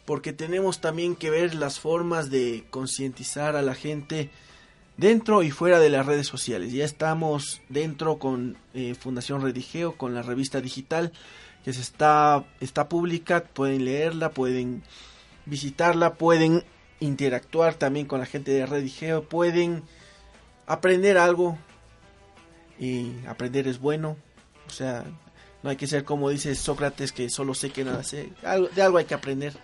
[0.05, 4.29] Porque tenemos también que ver las formas de concientizar a la gente
[4.97, 6.71] dentro y fuera de las redes sociales.
[6.71, 11.11] Ya estamos dentro con eh, Fundación Redigeo, con la revista digital
[11.65, 13.43] que se está, está pública.
[13.43, 14.83] Pueden leerla, pueden
[15.45, 16.63] visitarla, pueden
[17.01, 19.83] interactuar también con la gente de Redigeo, pueden
[20.67, 21.57] aprender algo.
[22.79, 24.15] Y aprender es bueno.
[24.67, 25.03] O sea,
[25.63, 28.29] no hay que ser como dice Sócrates que solo sé que nada sé.
[28.43, 29.57] Algo- de algo hay que aprender.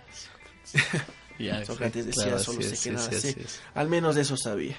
[1.66, 3.30] Sócrates decía claro, solo sé que nada sé.
[3.74, 4.76] Al menos de eso sabía.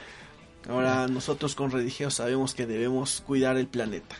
[0.68, 4.16] Ahora nosotros con Redigeo sabemos que debemos cuidar el planeta.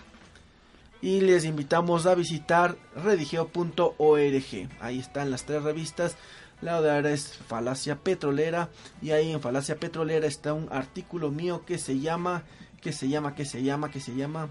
[1.02, 4.68] Y les invitamos a visitar redigeo.org.
[4.80, 6.16] Ahí están las tres revistas.
[6.60, 8.68] La de ahora es Falacia Petrolera.
[9.00, 12.42] Y ahí en Falacia Petrolera está un artículo mío que se llama.
[12.82, 14.48] Que se llama, que se llama, que se llama.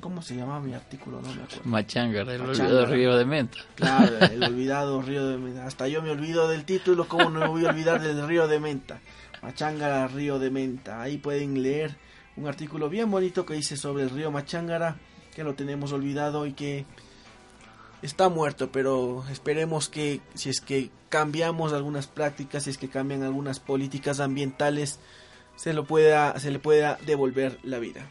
[0.00, 1.20] ¿Cómo se llama mi artículo?
[1.22, 1.62] No me acuerdo.
[1.64, 3.58] Machangara, el olvidado río de menta.
[3.74, 5.66] Claro, el olvidado río de Menta.
[5.66, 8.60] Hasta yo me olvido del título, ¿cómo no me voy a olvidar del río de
[8.60, 9.00] Menta?
[9.42, 11.00] Machangara, río de Menta.
[11.00, 11.96] Ahí pueden leer
[12.36, 14.96] un artículo bien bonito que dice sobre el río Machangara,
[15.36, 16.86] que lo tenemos olvidado y que
[18.00, 23.22] está muerto, pero esperemos que si es que cambiamos algunas prácticas, si es que cambian
[23.22, 24.98] algunas políticas ambientales,
[25.54, 28.10] se, lo pueda, se le pueda devolver la vida.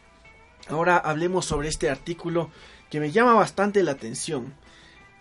[0.69, 2.51] Ahora hablemos sobre este artículo
[2.91, 4.53] que me llama bastante la atención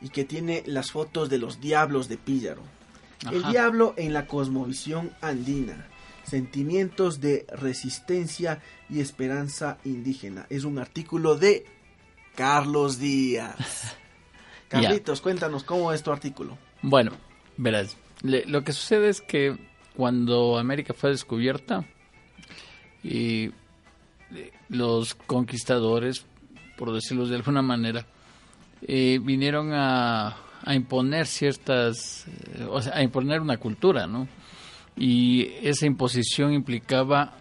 [0.03, 2.61] y que tiene las fotos de los diablos de Píllaro.
[3.33, 5.89] El diablo en la cosmovisión andina.
[6.25, 10.47] Sentimientos de resistencia y esperanza indígena.
[10.51, 11.65] Es un artículo de
[12.37, 13.97] Carlos Díaz.
[14.69, 16.59] Carlitos, cuéntanos cómo es tu artículo.
[16.83, 17.13] Bueno,
[17.57, 19.57] verás, le- lo que sucede es que
[19.97, 21.85] cuando América fue descubierta
[23.03, 23.51] y
[24.35, 26.25] eh, los conquistadores,
[26.77, 28.07] por decirlo de alguna manera,
[28.83, 34.27] eh, vinieron a, a imponer ciertas, eh, o sea, a imponer una cultura, ¿no?
[34.97, 37.35] Y esa imposición implicaba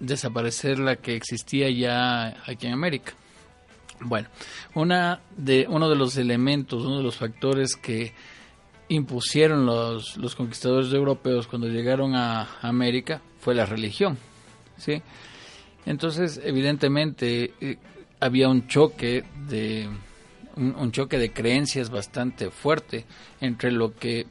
[0.00, 3.14] desaparecer la que existía ya aquí en América.
[4.00, 4.28] Bueno,
[4.74, 8.12] una de, uno de los elementos, uno de los factores que
[8.88, 14.16] impusieron los, los conquistadores europeos cuando llegaron a América fue la religión,
[14.76, 15.02] ¿sí?
[15.86, 17.78] Entonces, evidentemente, eh,
[18.20, 19.88] había un choque de
[20.56, 23.04] un, choque de creencias bastante fuerte
[23.40, 24.26] entre lo que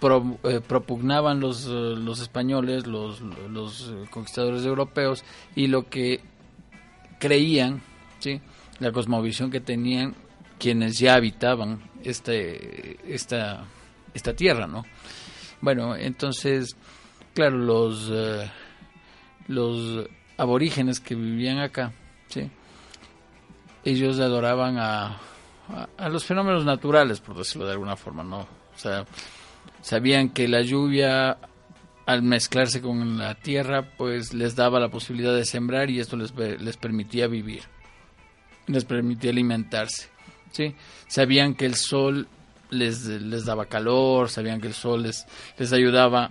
[0.00, 5.24] pro- eh, propugnaban los, los españoles, los, los eh, conquistadores europeos,
[5.56, 6.20] y lo que
[7.18, 7.82] creían,
[8.18, 8.40] ¿sí?
[8.78, 10.14] la cosmovisión que tenían
[10.58, 13.64] quienes ya habitaban este, esta,
[14.14, 14.84] esta tierra, ¿no?
[15.60, 16.76] Bueno, entonces,
[17.34, 18.50] claro, los, eh,
[19.48, 21.92] los aborígenes que vivían acá,
[22.28, 22.50] ¿sí?
[23.84, 25.18] ellos adoraban a,
[25.96, 28.46] a, los fenómenos naturales, por decirlo de alguna forma, ¿no?
[29.80, 31.38] Sabían que la lluvia
[32.06, 36.34] al mezclarse con la tierra, pues les daba la posibilidad de sembrar y esto les,
[36.34, 37.62] les permitía vivir,
[38.68, 40.08] les permitía alimentarse,
[40.52, 40.74] ¿sí?
[41.08, 42.28] Sabían que el sol
[42.70, 45.26] les, les daba calor, sabían que el sol les,
[45.58, 46.30] les ayudaba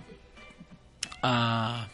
[1.22, 1.88] a,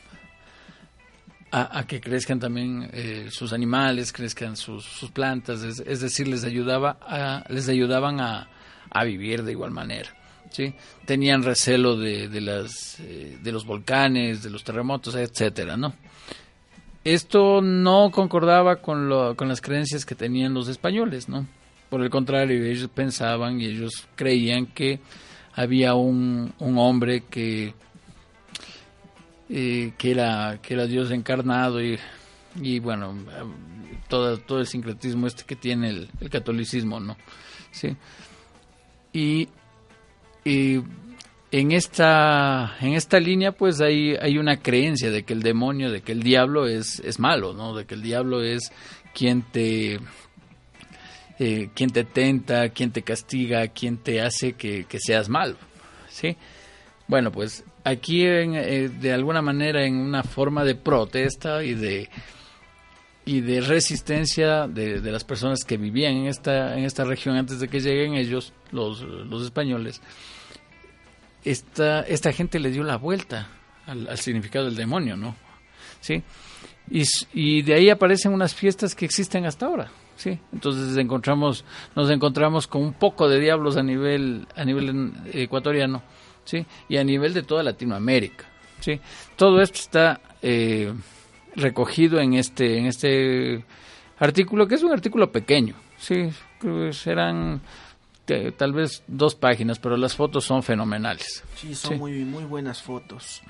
[1.50, 6.44] a, que crezcan también eh, sus animales, crezcan sus, sus plantas, es, es decir, les
[6.44, 8.48] ayudaba a, les ayudaban a,
[8.90, 10.10] a vivir de igual manera.
[10.50, 10.74] ¿sí?
[11.04, 15.94] Tenían recelo de, de, las, eh, de los volcanes, de los terremotos, etcétera, ¿no?
[17.04, 21.46] Esto no concordaba con, lo, con las creencias que tenían los españoles, ¿no?
[21.90, 25.00] Por el contrario, ellos pensaban y ellos creían que
[25.54, 27.74] había un, un hombre que,
[29.50, 31.98] eh, que, era, que era Dios encarnado y,
[32.60, 33.14] y bueno,
[34.08, 37.16] todo, todo el sincretismo este que tiene el, catolicismo, ¿no?
[37.70, 37.96] Sí.
[39.12, 39.48] Y
[41.56, 46.00] en esta en esta línea pues hay hay una creencia de que el demonio de
[46.00, 48.72] que el diablo es es malo no de que el diablo es
[49.14, 50.00] quien te
[51.38, 55.56] eh, quién te tenta, quién te castiga, quién te hace que, que seas malo,
[56.08, 56.36] ¿sí?
[57.08, 62.08] Bueno, pues aquí en, eh, de alguna manera en una forma de protesta y de
[63.26, 67.58] y de resistencia de, de, las personas que vivían en esta en esta región antes
[67.58, 70.02] de que lleguen ellos los, los españoles
[71.44, 73.48] esta esta gente le dio la vuelta
[73.86, 75.36] al, significado del demonio no
[76.00, 76.22] sí
[76.90, 81.64] y, y, de ahí aparecen unas fiestas que existen hasta ahora sí entonces encontramos
[81.94, 86.02] nos encontramos con un poco de diablos a nivel a nivel ecuatoriano
[86.44, 88.44] sí y a nivel de toda Latinoamérica
[88.80, 89.00] sí
[89.36, 90.92] todo esto está eh,
[91.56, 93.64] recogido en este en este
[94.18, 96.28] artículo que es un artículo pequeño sí
[96.58, 97.60] creo serán
[98.24, 101.42] te, tal vez dos páginas pero las fotos son fenomenales.
[101.56, 101.98] Sí son sí.
[101.98, 103.42] muy muy buenas fotos.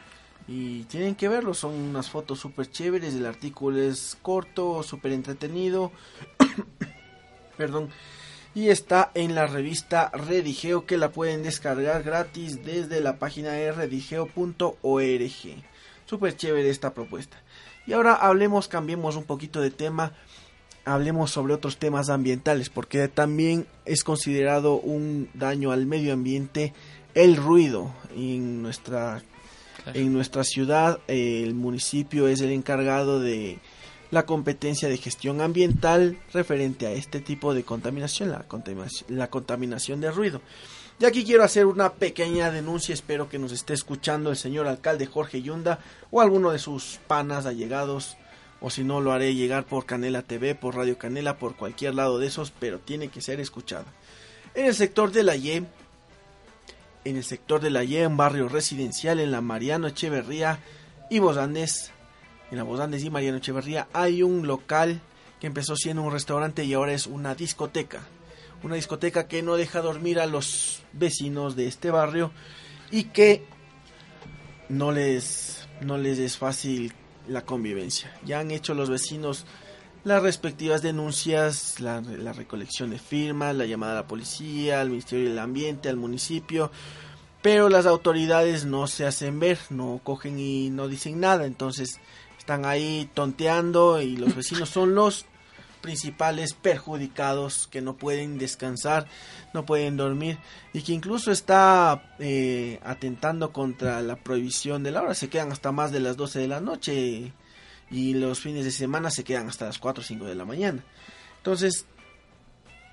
[0.46, 5.92] Y tienen que verlo son unas fotos súper chéveres el artículo es corto súper entretenido.
[7.56, 7.90] Perdón.
[8.54, 13.72] Y está en la revista Redigeo que la pueden descargar gratis desde la página de
[13.72, 14.84] redigeo.org
[16.06, 17.36] súper chévere esta propuesta.
[17.86, 20.12] Y ahora hablemos, cambiemos un poquito de tema,
[20.84, 26.72] hablemos sobre otros temas ambientales, porque también es considerado un daño al medio ambiente
[27.14, 29.22] el ruido en nuestra
[29.82, 29.98] claro.
[29.98, 33.58] en nuestra ciudad el municipio es el encargado de
[34.10, 40.00] la competencia de gestión ambiental referente a este tipo de contaminación, la contaminación, la contaminación
[40.00, 40.40] de ruido.
[41.00, 45.06] Y aquí quiero hacer una pequeña denuncia, espero que nos esté escuchando el señor alcalde
[45.06, 45.80] Jorge Yunda
[46.12, 48.16] o alguno de sus panas allegados,
[48.66, 52.18] o si no lo haré llegar por Canela TV, por Radio Canela, por cualquier lado
[52.18, 53.84] de esos, pero tiene que ser escuchado.
[54.54, 55.68] En el sector de la Y, en
[57.04, 60.60] el sector de la Y, en barrio residencial, en la Mariano Echeverría
[61.10, 61.92] y Bosandes,
[62.50, 65.02] en la Bosandes y Mariano Echeverría, hay un local
[65.40, 68.00] que empezó siendo un restaurante y ahora es una discoteca
[68.62, 72.32] una discoteca que no deja dormir a los vecinos de este barrio
[72.90, 73.44] y que
[74.70, 76.94] no les, no les es fácil
[77.28, 78.12] la convivencia.
[78.24, 79.46] Ya han hecho los vecinos
[80.04, 85.30] las respectivas denuncias, la, la, recolección de firmas, la llamada a la policía, al Ministerio
[85.30, 86.70] del Ambiente, al municipio,
[87.40, 92.00] pero las autoridades no se hacen ver, no cogen y no dicen nada, entonces
[92.38, 95.24] están ahí tonteando y los vecinos son los
[95.84, 99.06] principales perjudicados que no pueden descansar,
[99.52, 100.38] no pueden dormir
[100.72, 105.12] y que incluso está eh, atentando contra la prohibición de la hora.
[105.12, 107.34] Se quedan hasta más de las 12 de la noche
[107.90, 110.82] y los fines de semana se quedan hasta las 4 o 5 de la mañana.
[111.36, 111.84] Entonces,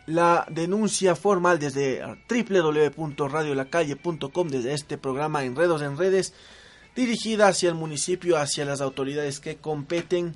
[0.05, 6.33] la denuncia formal desde www.radiolacalle.com, desde este programa Enredos en Redes,
[6.93, 10.35] dirigida hacia el municipio, hacia las autoridades que competen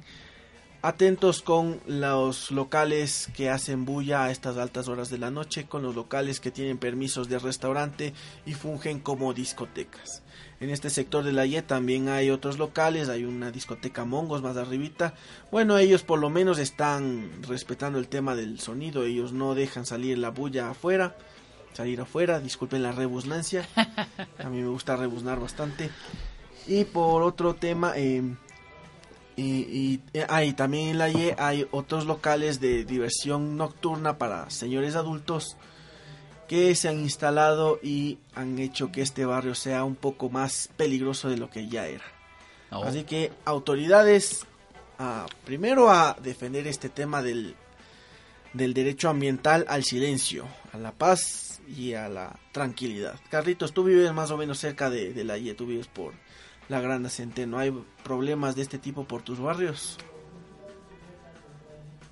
[0.86, 5.82] atentos con los locales que hacen bulla a estas altas horas de la noche, con
[5.82, 8.14] los locales que tienen permisos de restaurante
[8.46, 10.22] y fungen como discotecas.
[10.60, 14.58] En este sector de la YE también hay otros locales, hay una discoteca Mongos más
[14.58, 15.16] arribita.
[15.52, 20.20] Bueno, ellos por lo menos están respetando el tema del sonido, ellos no dejan salir
[20.20, 21.18] la bulla afuera,
[21.74, 23.68] salir afuera, disculpen la rebusnancia,
[24.38, 25.90] a mí me gusta rebuznar bastante.
[26.68, 28.22] Y por otro tema, eh,
[29.36, 34.50] y, y, ah, y, también en la Y hay otros locales de diversión nocturna para
[34.50, 35.58] señores adultos
[36.48, 41.30] que se han instalado y han hecho que este barrio sea un poco más peligroso
[41.30, 42.04] de lo que ya era.
[42.72, 42.84] Oh.
[42.84, 44.46] Así que autoridades,
[45.00, 47.56] uh, primero a defender este tema del,
[48.54, 53.20] del derecho ambiental al silencio, a la paz y a la tranquilidad.
[53.30, 56.14] Carlitos, tú vives más o menos cerca de, de la Y, tú vives por
[56.70, 57.58] la Gran Centeno.
[57.58, 59.98] ¿Hay problemas de este tipo por tus barrios?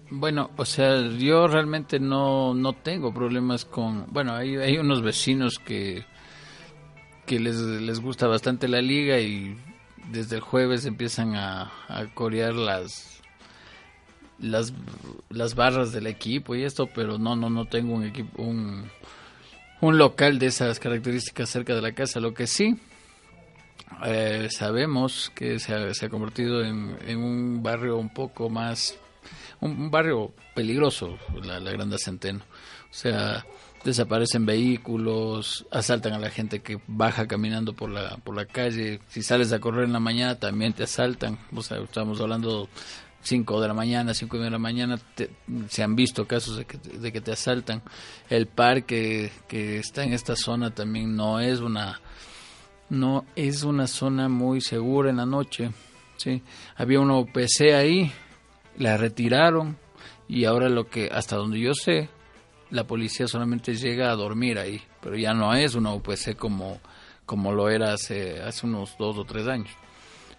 [0.10, 4.06] Bueno, o sea, yo realmente no, no tengo problemas con...
[4.12, 6.06] Bueno, hay, hay unos vecinos que,
[7.26, 9.58] que les, les gusta bastante la liga y
[10.12, 13.22] desde el jueves empiezan a, a corear las,
[14.38, 14.74] las,
[15.30, 18.84] las barras del equipo y esto, pero no, no, no tengo un equipo, un,
[19.82, 22.20] un local de esas características cerca de la casa.
[22.20, 22.80] Lo que sí,
[24.06, 28.98] eh, sabemos que se ha, convertido en, un barrio un poco más,
[29.62, 32.40] un, un barrio peligroso, la, la Granda Centeno.
[32.40, 33.46] O sea,
[33.84, 39.00] desaparecen vehículos, asaltan a la gente que baja caminando por la, por la calle.
[39.10, 41.38] Si sales a correr en la mañana también te asaltan.
[41.56, 42.70] O sea, estamos hablando
[43.22, 45.30] 5 de la mañana, 5 de la mañana, te,
[45.70, 47.82] se han visto casos de que, de que te asaltan.
[48.30, 52.00] El parque que está en esta zona también no es una
[52.90, 55.72] no es una zona muy segura en la noche.
[56.18, 56.42] ¿sí?
[56.76, 58.12] Había una OPC ahí,
[58.78, 59.78] la retiraron
[60.28, 62.10] y ahora lo que, hasta donde yo sé,
[62.70, 66.80] la policía solamente llega a dormir ahí, pero ya no es una UPC como,
[67.26, 69.70] como lo era hace, hace unos dos o tres años.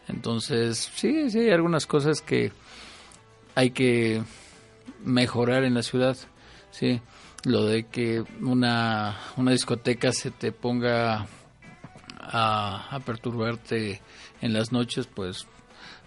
[0.09, 2.53] Entonces, sí, sí, hay algunas cosas que
[3.55, 4.23] hay que
[5.05, 6.17] mejorar en la ciudad,
[6.71, 7.01] sí.
[7.45, 11.27] Lo de que una, una discoteca se te ponga
[12.25, 14.01] a, perturbarte
[14.41, 15.47] en las noches, pues,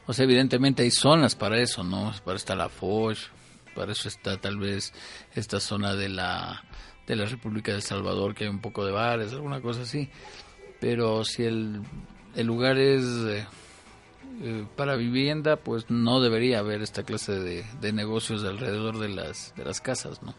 [0.05, 2.13] o sea, evidentemente hay zonas para eso, ¿no?
[2.24, 3.18] Para estar la Foch,
[3.76, 4.93] para eso está tal vez
[5.36, 6.63] esta zona de la,
[7.05, 10.09] de la República de El Salvador, que hay un poco de bares, alguna cosa así.
[10.80, 11.82] Pero si el,
[12.36, 13.45] el lugar es eh,
[14.41, 19.53] eh, para vivienda, pues no debería haber esta clase de, de negocios alrededor de las,
[19.55, 20.36] de las casas, ¿no?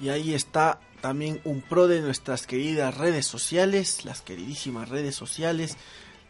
[0.00, 5.76] Y ahí está también un pro de nuestras queridas redes sociales, las queridísimas redes sociales.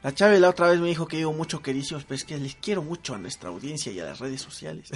[0.03, 2.57] La Chave la otra vez me dijo que digo mucho queridísimos, pero es que les
[2.57, 4.91] quiero mucho a nuestra audiencia y a las redes sociales.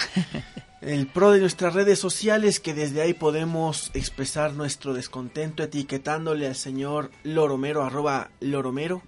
[0.80, 6.54] El pro de nuestras redes sociales que desde ahí podemos expresar nuestro descontento etiquetándole al
[6.54, 9.02] señor Loromero, arroba Loromero,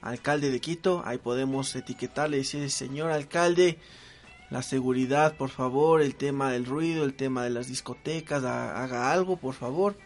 [0.00, 1.02] alcalde de Quito.
[1.04, 3.78] Ahí podemos etiquetarle y decir, señor alcalde,
[4.50, 9.12] la seguridad, por favor, el tema del ruido, el tema de las discotecas, ha- haga
[9.12, 9.96] algo, por favor.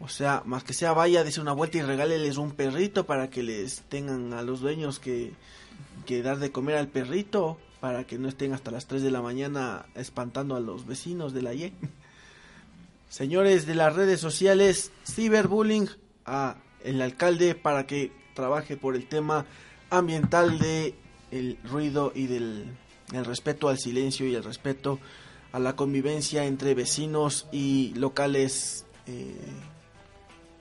[0.00, 3.42] O sea, más que sea, vaya, dése una vuelta y regáleles un perrito para que
[3.42, 5.32] les tengan a los dueños que,
[6.06, 9.22] que dar de comer al perrito, para que no estén hasta las 3 de la
[9.22, 11.72] mañana espantando a los vecinos de la Y.
[13.08, 15.88] Señores de las redes sociales, ciberbullying
[16.26, 19.46] a el alcalde para que trabaje por el tema
[19.90, 20.94] ambiental de
[21.30, 22.76] el ruido y del
[23.12, 24.98] el respeto al silencio y el respeto
[25.52, 29.34] a la convivencia entre vecinos y locales eh,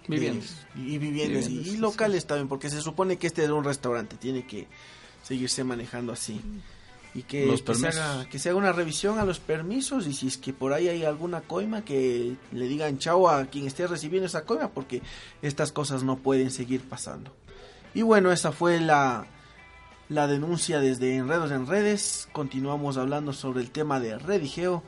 [0.07, 0.65] de- Viviendas.
[0.75, 3.63] y viviendas y- Viviendas, y, sí, locales también porque se supone que este es un
[3.63, 4.67] restaurante tiene que
[5.23, 6.41] seguirse manejando así.
[7.15, 10.13] Y que, Los que se haga, que se haga una revisión a los permisos y
[10.13, 13.87] si es que por ahí hay alguna coima que le digan chao a quien esté
[13.87, 15.01] recibiendo esa coima porque
[15.41, 17.31] estas cosas no pueden seguir pasando.
[17.95, 19.25] Y bueno esa fue la
[20.09, 22.27] la denuncia desde Enredos en Redes.
[22.31, 24.83] Continuamos hablando sobre el tema de Redigeo,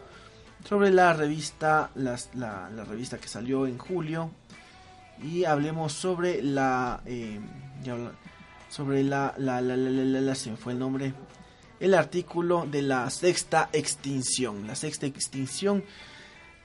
[0.68, 4.32] sobre la revista, la, revista que salió en julio.
[5.24, 7.40] Y hablemos sobre la, eh,
[8.70, 11.14] sobre la, la, la, la, se fue el nombre,
[11.80, 14.66] el artículo de la sexta extinción.
[14.66, 15.84] La sexta extinción,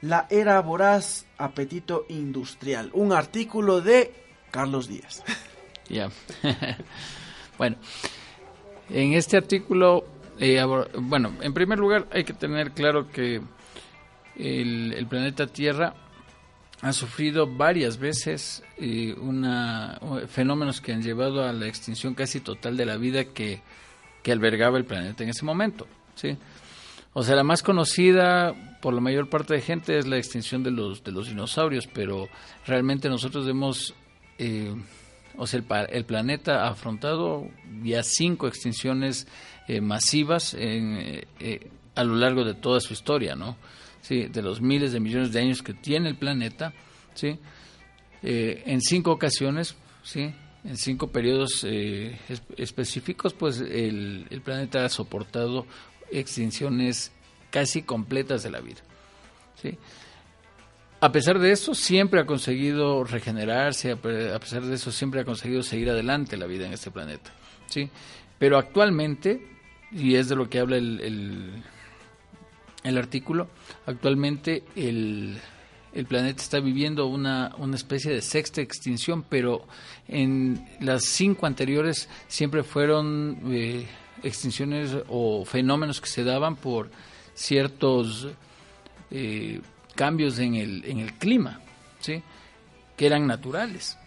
[0.01, 2.91] la era voraz, apetito industrial.
[2.95, 4.15] Un artículo de
[4.51, 5.23] Carlos Díaz.
[5.89, 6.11] Ya.
[7.59, 7.77] bueno,
[8.91, 10.05] en este artículo,
[10.39, 10.63] eh,
[10.99, 13.41] bueno, en primer lugar hay que tener claro que
[14.37, 15.95] el, planeta Tierra
[16.83, 22.77] ha sufrido varias veces eh, una, fenómenos que han llevado a la extinción casi total
[22.77, 23.63] de la vida que,
[24.23, 25.87] que albergaba el planeta en ese momento.
[26.15, 26.37] ¿sí?
[27.19, 30.71] O sea, la más conocida por la mayor parte de gente es la extinción de
[30.71, 32.29] los, de los dinosaurios, pero
[32.67, 33.95] realmente nosotros hemos,
[34.37, 34.75] eh,
[35.39, 37.49] o sea, el, el planeta ha afrontado
[37.83, 39.27] ya cinco extinciones
[39.69, 43.57] eh, masivas en, eh, eh, a lo largo de toda su historia, ¿no?
[44.03, 46.73] Sí, de los miles de millones de años que tiene el planeta,
[47.15, 47.39] ¿sí?
[48.23, 50.33] Eh, en cinco ocasiones, ¿sí?
[50.65, 55.67] En cinco periodos eh, es- específicos, pues el, el planeta ha soportado
[56.11, 57.13] extinciones
[57.51, 58.81] casi completas de la vida,
[59.61, 59.77] ¿sí?
[61.07, 65.21] A pesar de eso, siempre ha conseguido regenerarse, a pe- a pesar de eso, siempre
[65.21, 67.31] ha conseguido seguir adelante la vida en este planeta,
[67.69, 67.89] ¿sí?
[68.41, 69.41] Pero actualmente,
[69.93, 71.63] y es de lo que habla el, el,
[72.83, 73.49] el artículo,
[73.87, 75.39] actualmente el,
[75.95, 79.65] el planeta está viviendo una, una especie de sexta extinción, pero
[80.09, 83.87] en las cinco anteriores siempre fueron eh,
[84.25, 86.91] extinciones o fenómenos que se daban por
[87.33, 88.27] ciertos
[89.13, 89.61] eh,
[89.97, 91.61] cambios en el, en el clima,
[91.99, 92.23] ¿sí?
[92.97, 93.99] que eran naturales.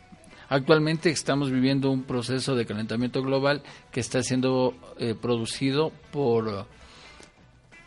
[0.48, 3.62] Actualmente estamos viviendo un proceso de calentamiento global
[3.92, 6.66] que está siendo eh, producido por,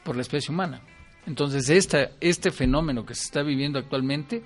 [0.05, 0.83] por la especie humana.
[1.27, 4.43] Entonces, esta, este fenómeno que se está viviendo actualmente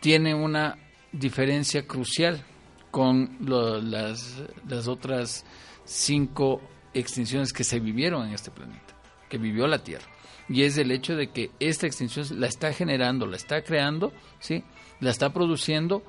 [0.00, 0.76] tiene una
[1.10, 2.44] diferencia crucial
[2.90, 5.44] con las, las otras
[5.84, 6.60] cinco
[6.94, 8.94] extinciones que se vivieron en este planeta,
[9.28, 10.06] que vivió la Tierra.
[10.48, 14.64] Y es el hecho de que esta extinción la está generando, la está creando, ¿sí?
[15.00, 16.02] la está produciendo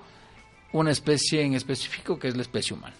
[0.72, 2.96] una especie en específico que es la especie humana.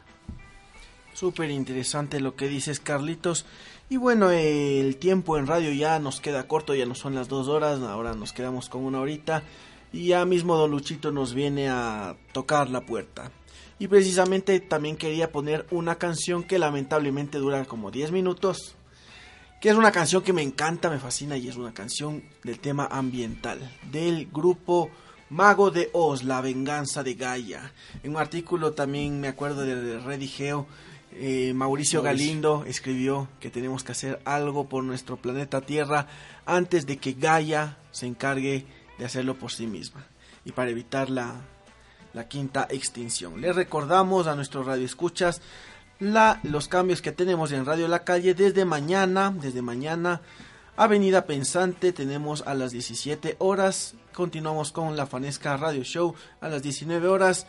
[1.14, 3.46] Súper interesante lo que dices, Carlitos.
[3.90, 7.48] Y bueno, el tiempo en radio ya nos queda corto, ya no son las dos
[7.48, 9.44] horas, ahora nos quedamos con una horita.
[9.92, 13.32] Y ya mismo Don Luchito nos viene a tocar la puerta.
[13.80, 18.76] Y precisamente también quería poner una canción que lamentablemente dura como 10 minutos.
[19.60, 22.88] Que es una canción que me encanta, me fascina y es una canción del tema
[22.90, 23.60] ambiental
[23.92, 24.90] del grupo
[25.30, 27.74] Mago de Oz, La venganza de Gaia.
[28.02, 30.66] En un artículo también me acuerdo de Redigeo,
[31.12, 36.08] eh, Mauricio Galindo escribió que tenemos que hacer algo por nuestro planeta Tierra
[36.46, 38.66] antes de que Gaia se encargue
[38.98, 40.06] de hacerlo por sí misma
[40.46, 41.42] y para evitar la,
[42.14, 43.42] la quinta extinción.
[43.42, 45.42] Les recordamos a nuestros radioescuchas
[46.00, 50.22] la, los cambios que tenemos en Radio La Calle desde mañana, desde mañana,
[50.78, 56.64] Avenida Pensante tenemos a las 17 horas, continuamos con la Fanesca Radio Show a las
[56.64, 57.48] 19 horas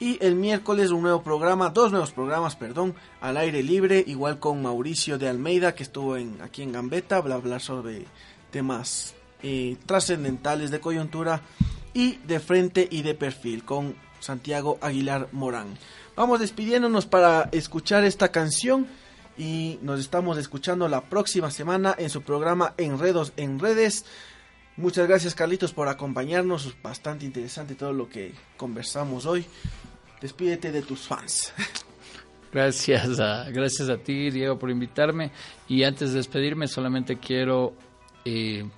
[0.00, 4.60] y el miércoles un nuevo programa, dos nuevos programas, perdón, al aire libre, igual con
[4.60, 8.06] Mauricio de Almeida que estuvo en, aquí en Gambetta, a hablar sobre
[8.50, 11.40] temas eh, trascendentales de coyuntura
[11.94, 15.78] y de frente y de perfil con Santiago Aguilar Morán.
[16.14, 18.86] Vamos despidiéndonos para escuchar esta canción
[19.38, 24.04] y nos estamos escuchando la próxima semana en su programa Enredos en Redes.
[24.76, 29.46] Muchas gracias Carlitos por acompañarnos, bastante interesante todo lo que conversamos hoy.
[30.20, 31.52] Despídete de tus fans.
[32.52, 35.30] Gracias a, gracias a ti, Diego, por invitarme.
[35.68, 37.72] Y antes de despedirme, solamente quiero
[38.26, 38.68] eh,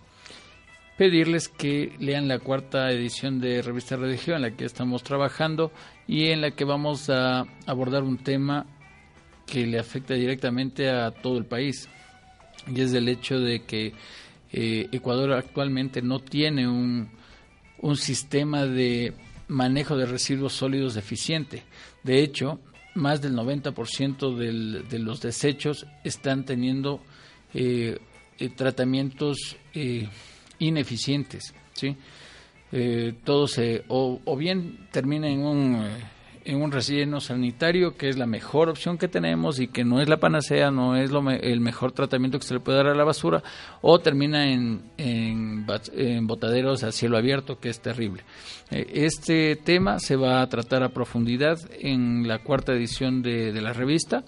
[0.96, 5.72] pedirles que lean la cuarta edición de Revista Redigio en la que estamos trabajando
[6.06, 8.66] y en la que vamos a abordar un tema
[9.46, 11.88] que le afecta directamente a todo el país
[12.72, 13.92] y es el hecho de que
[14.52, 17.10] eh, Ecuador actualmente no tiene un,
[17.78, 19.12] un sistema de
[19.48, 21.64] manejo de residuos sólidos eficiente.
[22.02, 22.60] De hecho,
[22.94, 27.00] más del 90% del, de los desechos están teniendo
[27.52, 27.98] eh,
[28.38, 29.56] eh, tratamientos
[30.58, 31.96] ineficientes, ¿sí?
[32.76, 36.04] Eh, todo se, o, bien termina en un, eh,
[36.44, 40.08] en un relleno sanitario que es la mejor opción que tenemos y que no es
[40.08, 43.04] la panacea, no es lo el mejor tratamiento que se le puede dar a la
[43.04, 43.44] basura,
[43.80, 48.24] o termina en, en, botaderos a cielo abierto, que es terrible.
[48.72, 53.62] Eh, este tema se va a tratar a profundidad en la cuarta edición de, de
[53.62, 54.24] la revista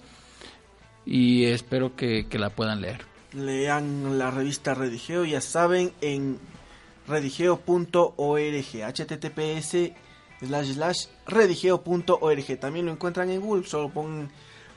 [1.05, 3.01] y espero que, que la puedan leer
[3.33, 6.39] lean la revista Redigeo, ya saben, en
[7.07, 9.93] redigeo.org, https
[10.39, 12.59] slash slash redigeo.org.
[12.59, 14.29] También lo encuentran en Google, solo ponen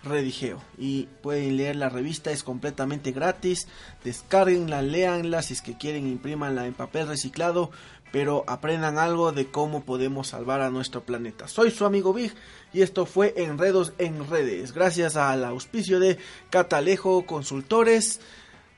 [0.03, 3.69] Redigeo y pueden leer la revista, es completamente gratis.
[4.03, 7.71] Descarguenla, leanla, si es que quieren, imprimanla en papel reciclado,
[8.11, 11.49] pero aprendan algo de cómo podemos salvar a nuestro planeta.
[11.49, 12.33] Soy su amigo Big
[12.73, 14.73] y esto fue Enredos en Redes.
[14.73, 16.17] Gracias al auspicio de
[16.49, 18.21] Catalejo Consultores.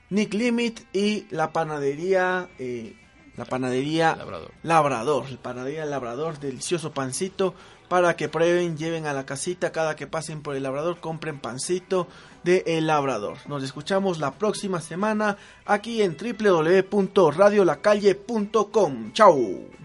[0.09, 2.97] Nick Limit y la panadería eh,
[3.35, 4.51] la panadería Labrador.
[4.63, 7.53] Labrador, la panadería Labrador, delicioso pancito
[7.87, 12.07] para que prueben, lleven a la casita cada que pasen por el Labrador, compren pancito
[12.43, 13.37] de El Labrador.
[13.47, 19.13] Nos escuchamos la próxima semana aquí en www.radiolacalle.com.
[19.13, 19.82] Chau.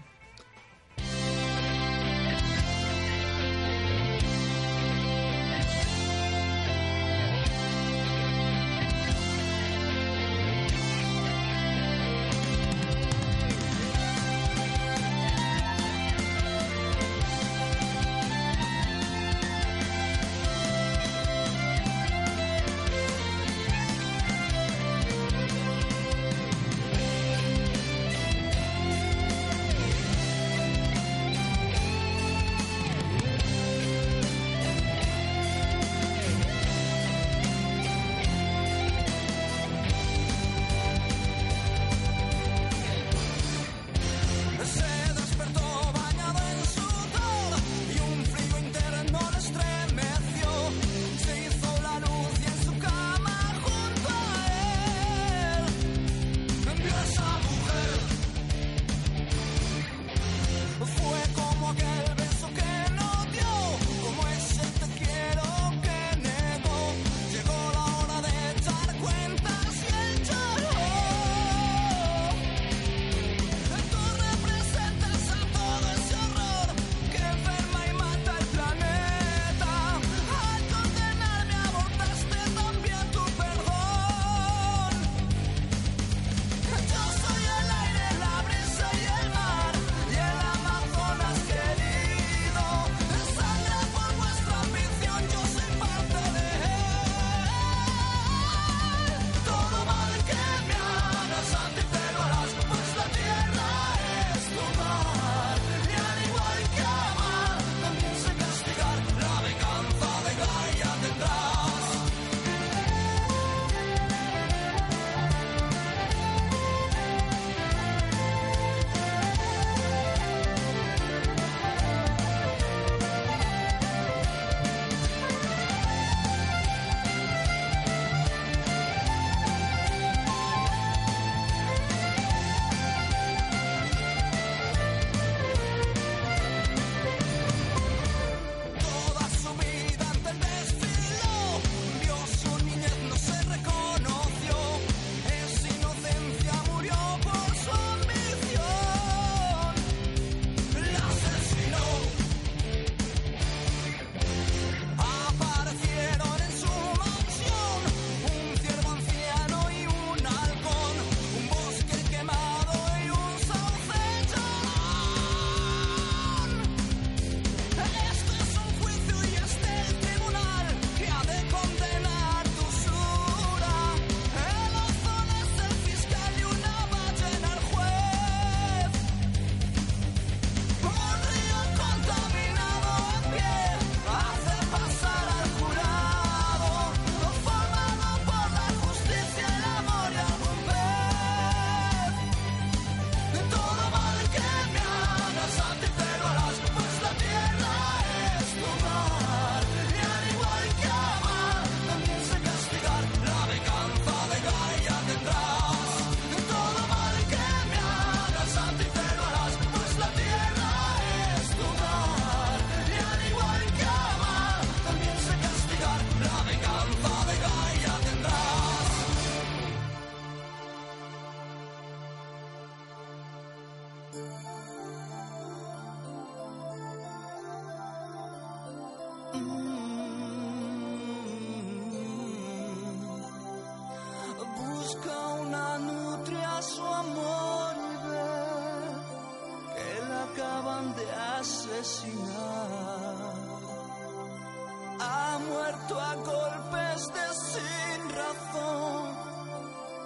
[245.89, 249.15] Muerto a golpes de sin razón,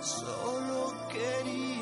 [0.01, 1.72] solo quería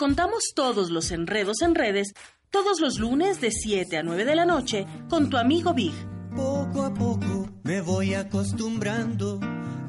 [0.00, 2.14] contamos todos los enredos en redes,
[2.48, 5.92] todos los lunes de 7 a 9 de la noche, con tu amigo Big.
[6.34, 9.38] Poco a poco me voy acostumbrando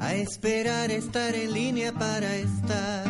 [0.00, 3.01] a esperar estar en línea para estar,